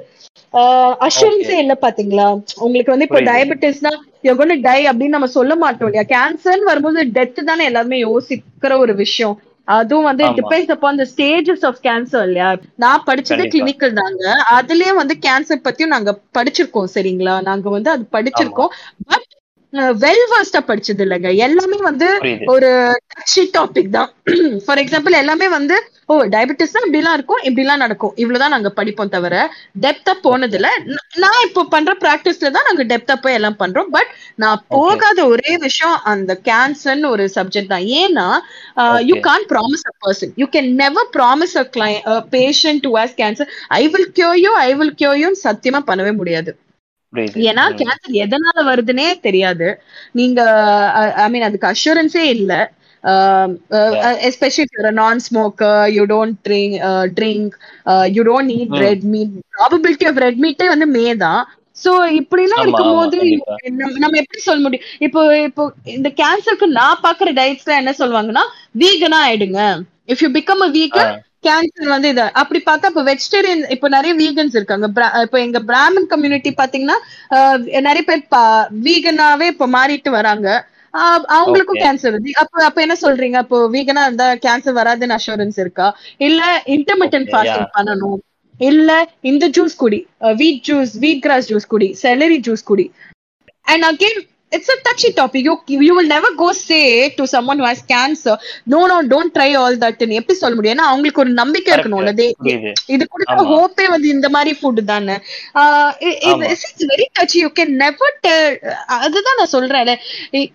[1.08, 2.28] அஷூரன்ஸே இல்ல பாத்தீங்களா
[2.60, 3.22] உங்களுக்கு வந்து இப்போ.
[3.22, 3.92] டயபெட்டிஸ்னா
[4.24, 8.78] you're going to die அப்படின்னு நம்ம சொல்ல மாட்டோம் இல்லையா கேன்சர்னு வரும்போது டெத் தானே எல்லாருமே யோசிக்கிற
[8.78, 9.36] ஒரு விஷயம்
[9.74, 10.24] அதுவும் வந்து.
[10.38, 12.50] Depends upon the stages of cancer இல்லையா?
[12.76, 13.44] நான் படிச்சது.
[13.54, 14.24] கிளினிக்கல் தாங்க.
[14.58, 17.42] அதுலயே வந்து கேன்சர் பத்தியும் நாங்க படிச்சிருக்கோம் சரிங்களா?
[17.42, 18.72] நாங்க வந்து அது படிச்சிருக்கோம்.
[19.08, 19.28] பட்
[20.00, 21.30] வெல் வர்ஸ்டா படிச்சது இல்லைங்க.
[21.46, 22.08] எல்லாமே வந்து
[22.54, 22.70] ஒரு
[23.14, 24.10] டச்சி டாபிக் தான்.
[24.66, 28.14] ஃபார் எக்ஸாம்பிள் எல்லாமே வந்து ஓ டயபெட்டிஸ் தான் இப்படிலாம் இருக்கும் இப்படிலாம் நடக்கும்.
[28.22, 29.36] இவ்வளவுதான் நாங்க படிப்போம் தவிர
[29.84, 33.90] டெப்தா போனது இல்ல ந- நான் இப்போ பண்ற பிராக்டிஸ்ல தான் நாங்க டெப்தா போய் எல்லாம் பண்றோம்.
[33.92, 37.88] பட் நான் போகாத ஒரே விஷயம் அந்த கேன்சர்னு ஒரு சப்ஜெக்ட் தான்.
[38.02, 38.28] ஏன்னா
[39.10, 39.16] you.
[39.28, 41.92] Can't promise a person you can never promise a கிளை
[42.36, 43.50] patient to has cancer
[43.80, 46.54] I will cure you I will cure you சத்தியமா பண்ணவே முடியாது.
[47.46, 47.64] ஏன்னா.
[47.80, 49.68] கேன்சர் எதனால வருதுன்னே தெரியாது.
[50.20, 50.40] நீங்க
[51.18, 52.54] ஐ மீன் அதுக்கு அஷூரன்ஸே இல்ல.
[54.28, 54.66] Especially
[55.00, 56.76] non smoker you don't drink
[57.18, 57.54] drink
[58.16, 58.76] you don't need.
[58.86, 61.42] Red meat probability of red மீட்டே வந்து மே தான்.
[61.78, 61.92] சோ
[62.62, 63.56] இருக்கும்போது ஆமா, கண்டிப்பா.
[64.04, 64.88] நம்ம எப்படி சொல்ல முடியும்?
[65.06, 65.64] இப்போ இப்போ
[65.96, 68.44] இந்த கேன்சருக்கு நான் பாக்குற டயட்ஸ்ல என்ன சொல்லுவாங்கன்னா
[68.76, 69.62] வீகனா ஆயிடுங்க.
[70.08, 71.14] If you become a vegan
[71.44, 74.86] cancer வந்து இது அப்படி பார்த்தா இப்ப வெஜிடேரியன் இப்ப நிறைய வீகன்ஸ் இருக்காங்க.
[75.26, 76.98] இப்ப எங்க பிராமின் கம்யூனிட்டி பாத்தீங்கன்னா
[77.88, 78.24] நிறைய பேர்
[78.88, 80.48] வீகனாவே இப்ப மாறிட்டு வராங்க.
[81.38, 81.82] அவங்களுக்கும்.
[81.84, 82.32] கேன்சர் வருது.
[82.44, 83.38] அப்ப அப்ப என்ன சொல்றீங்க?
[83.44, 85.88] அப்போ வீகனா இருந்தா கேன்சர் வராதுன்னு அஷூரன்ஸ் இருக்கா?
[86.28, 86.42] இல்ல
[86.76, 87.70] இன்டர்மிட்டன்ட் ஃபாஸ்டிங்.
[87.78, 88.20] பண்ணணும்.
[88.60, 88.90] இல்ல
[89.30, 90.00] இந்த ஜூஸ் குடி
[90.42, 92.86] wheat juice wheat cross juice குடி செலரி ஜூஸ் குடி.
[93.68, 94.16] And again
[94.56, 95.42] it's a touchy topic.
[95.48, 95.54] You
[95.88, 96.86] you will never go say
[97.18, 98.36] to someone who has cancer
[98.74, 100.00] no no don't try all that.
[100.20, 100.78] எப்படி சொல்ல முடியும்?
[100.78, 101.72] ஏன்னா அவங்களுக்கு ஒரு நம்பிக்கை.
[101.76, 102.12] இருக்கணும்ல.
[102.96, 103.36] இது கொடுத்த.
[103.54, 105.16] ஹோப்பே வந்து இந்த மாதிரி ஃபுட் தானே.
[106.52, 108.18] It's very touch you can never
[109.00, 109.94] அதுதான் நான் சொல்றேன்.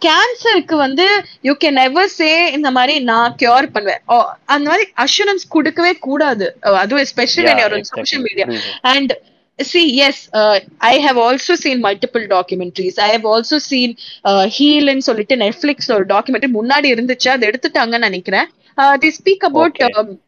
[0.07, 1.07] கேன்சருக்கு வந்து
[1.49, 4.03] யூ கேன் நெவர் சே இந்த மாதிரி நான் கியூர் பண்ணுவேன்.
[4.57, 6.49] அந்த மாதிரி அஷூரன்ஸ் கொடுக்கவே கூடாது.
[6.83, 7.49] அதுவும் எஸ்பெஷலி.
[7.95, 9.35] சோஷியல் மீடியா புரியுது.
[9.59, 13.91] See yes uh, i have also seen multiple documentaries i have also seen
[14.25, 18.49] uh, heal ன்னு சொல்லிட்டு நெட்ஃபிளிக்ஸ்ல ஒரு டாக்குமெண்ட்ரி முன்னாடி இருந்துச்சு அதை எடுத்துட்டாங்கன்னு நினைக்கிறேன்
[19.03, 19.89] they speak about Okay.
[19.91, 20.19] um, ஒன்னு-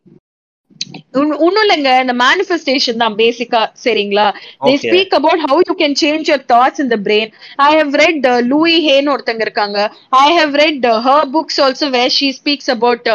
[1.40, 4.26] ஒண்ணும் இல்லைங்க இந்த மேனிஃபெஸ்டேஷன் தான் பேசிக்கா சரிங்களா?
[4.64, 4.72] They.
[4.82, 8.76] Speak about how you can change your thoughts in the brain I have read Louise
[8.86, 9.78] ஹேன்னு ஒருத்தங்க இருக்காங்க.
[10.20, 13.08] I have read her books also where she speaks about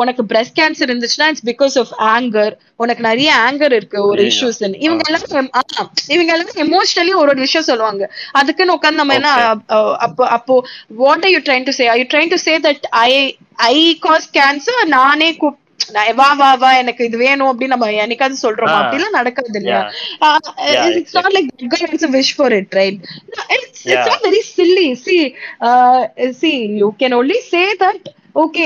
[0.00, 4.20] உனக்கு பிரஸ்ட் கேன்சர் இருந்துச்சுன்னா இட்ஸ் பிகாஸ் ஆஃப் ஆங்கர் உனக்கு நிறைய anchor இருக்கு ஒரு.
[4.30, 5.26] Issues இவங்க எல்லாம்
[6.14, 8.04] இவங்க எல்லாம் எமோஷனலி ஒரு ஒரு விஷயம் சொல்லுவாங்க.
[8.32, 9.30] அதுக்குன்னு உட்காந்து நம்ம என்ன
[10.06, 10.54] அப்போ அப்போ
[11.02, 13.10] what are you trying to say are you trying to say that I
[13.70, 15.69] I cause cancer நானே கூப் நான்
[16.18, 18.78] வா வா வா எனக்கு இது வேணும் அப்படின்னு நம்ம என்னைக்காவது சொல்றோம் Ah.
[18.80, 19.80] அப்படிலாம் நடக்காது இல்லையா
[20.98, 21.50] it's not like
[22.40, 22.98] for it right
[23.34, 24.04] No, it's it's Yeah.
[24.04, 25.22] not very silly see
[25.68, 26.00] uh,
[26.40, 28.00] see you can only say that
[28.34, 28.64] okay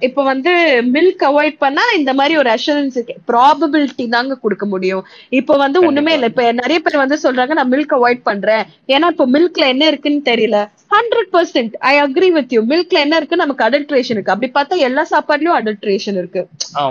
[0.00, 0.52] இப்ப வந்து
[0.94, 2.96] மில்க் அவாய்ட் பண்ணா இந்த மாதிரி ஒரு அஷூரன்ஸ்
[3.28, 5.02] ப்ராபபிலிட்டி தாங்க கொடுக்க முடியும்.
[5.32, 6.26] இப்ப வந்து ஒண்ணுமே இல்ல.
[6.26, 8.64] இப்ப நிறைய பேர் வந்து சொல்றாங்க நான் மில்க் அவாய்ட் பண்றேன்.
[8.88, 10.58] ஏன்னா இப்ப மில்க்ல என்ன இருக்குன்னு தெரியல.
[10.92, 14.34] Hundred percent I agree with you மில்க்ல என்ன இருக்கு நமக்கு அடல்ட்ரேஷன் இருக்கு.
[14.34, 16.42] அப்படி பார்த்தா எல்லா சாப்பாடுலயும் அடல்ட்ரேஷன் இருக்கு.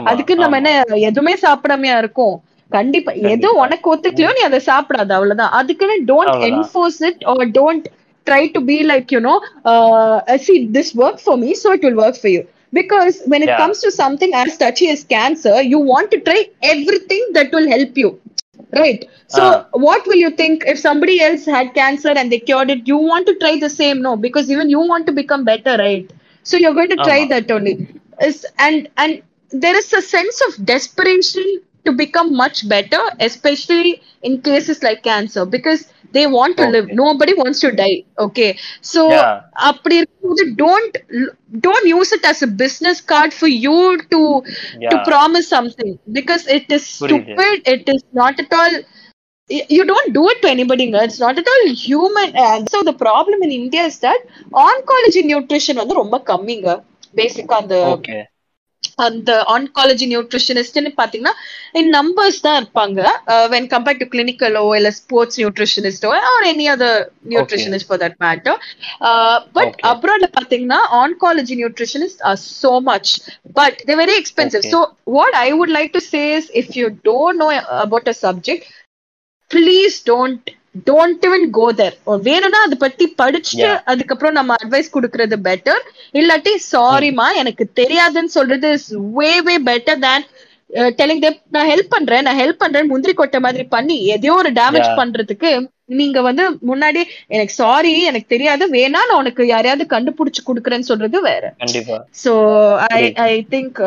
[0.05, 0.57] அதுக்கு நம்ம.
[0.61, 0.71] என்ன
[1.07, 2.35] எதுவுமே சாப்பிடாமையா இருக்கும்?
[2.71, 3.11] கண்டிப்பா.
[3.29, 3.47] எது.
[3.63, 5.11] உனக்கு ஒத்துக்கலையோ நீ அதை சாப்பிடாத.
[5.17, 5.53] அவ்வளவுதான்.
[5.59, 6.37] அதுக்குன்னு don't.
[6.49, 7.87] Enforce it or don't
[8.25, 11.81] try to be like you know uh, uh, see this worked for me so it
[11.83, 12.47] will work for you.
[12.73, 13.57] Because when it yeah.
[13.57, 17.97] comes to something as touchy as cancer you want to try everything that will help
[17.97, 18.19] you
[18.75, 19.05] right?
[19.27, 19.65] So uh.
[19.71, 20.63] what will you think?
[20.65, 24.01] If somebody else had cancer and they cured it you want to try the same
[24.01, 24.15] no?
[24.15, 26.09] Because even you want to become better right?
[26.43, 27.29] So you're going to try uh-huh.
[27.29, 27.87] that only.
[28.21, 29.21] Is and and
[29.51, 35.45] there is a sense of desperation to become much better especially in cases like cancer.
[35.45, 36.95] Because they want to live Okay.
[36.95, 38.49] nobody wants to die okay
[38.91, 39.29] so Yeah.
[39.69, 40.97] அப்படி இருக்கும்போது don't
[41.65, 43.77] don't use it as a business card for you
[44.13, 44.21] to
[44.91, 45.03] to Yeah.
[45.03, 47.33] promise something because it is புரியுது.
[47.35, 48.75] stupid it is not at all
[49.49, 52.95] y- you don't do it to anybody it's not at all human and so the
[53.05, 54.21] problem in india is that
[54.67, 56.69] oncology nutrition வந்து ரொம்ப கம்மிங்க
[57.19, 58.21] பேசிக்கா அந்த Okay.
[59.05, 61.33] அந்த oncology நியூட்ரிஷனிஸ்ட்னு பாத்தீங்கன்னா
[61.73, 62.99] in numbers தான் இருப்பாங்க
[63.53, 66.99] வென் கம்பேர்ட் டு கிளினிக்கலோ இல்ல sports நியூட்ரிஷனிஸ்டோ or any other
[67.33, 68.57] nutritionist for that matter
[69.57, 69.75] but.
[69.93, 73.13] அப்ராட்ல பாத்தீங்கன்னா oncology nutritionist are so much
[73.59, 74.65] but they very expensive.
[74.73, 74.81] So
[75.17, 77.49] what I would like to say is if you don't know
[77.85, 78.67] about a subject
[79.51, 80.47] please don't
[80.87, 81.95] don't even go there
[82.25, 83.61] வேணும்னா அதை பத்தி படிச்சுட்டு.
[83.91, 85.83] அதுக்கப்புறம் நம்ம advice கொடுக்கறது better
[86.15, 90.25] இல்லாட்டி சாரிமா எனக்கு தெரியாதுன்னு சொல்றது is way way better than
[90.99, 94.89] telling them நான் ஹெல்ப் பண்றேன் நான் ஹெல்ப் பண்றேன் முந்திரி கொட்டை மாதிரி பண்ணி எதையோ ஒரு டேமேஜ்.
[94.99, 95.49] பண்றதுக்கு
[95.95, 101.43] நீங்க வந்து முன்னாடி எனக்கு சாரி எனக்கு தெரியாது வேணா நான் உனக்கு யாரையாவது கண்டுபிடிச்சு கொடுக்குறேன்னு சொல்றது வேற
[102.23, 102.33] so
[102.95, 103.01] I.
[103.25, 103.79] I think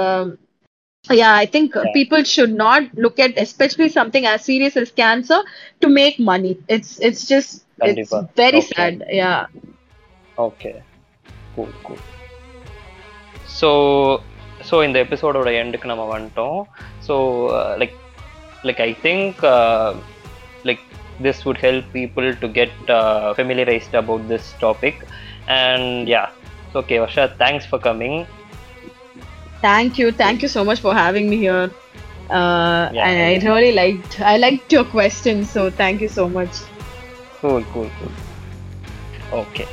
[1.05, 1.93] yeah i think uh, Yeah.
[1.93, 5.39] people should not look at especially something as serious as cancer
[5.81, 7.49] to make money it's it's just
[7.81, 8.19] it's Kandipa.
[8.35, 8.75] very Okay.
[8.77, 9.39] sad yeah
[10.37, 10.69] okay
[11.55, 11.99] cool cool
[13.57, 13.69] so
[14.69, 16.57] so இந்த எபிசோடோட எண்டுக்கு நம்ம வந்துட்டோம்
[17.07, 17.15] so
[17.81, 17.93] like
[18.67, 19.41] like I think
[20.69, 20.83] like
[21.25, 22.79] this would help people to get
[23.37, 25.01] familiarised about this topic
[25.59, 26.23] and yeah
[26.81, 28.17] okay Varsha thanks for coming
[29.60, 30.12] Thank you.
[30.12, 31.70] Thank you so much for having me here.
[32.30, 36.50] Uh, yeah, I really liked I liked your question, so thank you so much.
[37.40, 39.40] Cool, cool, cool.
[39.40, 39.68] Okay.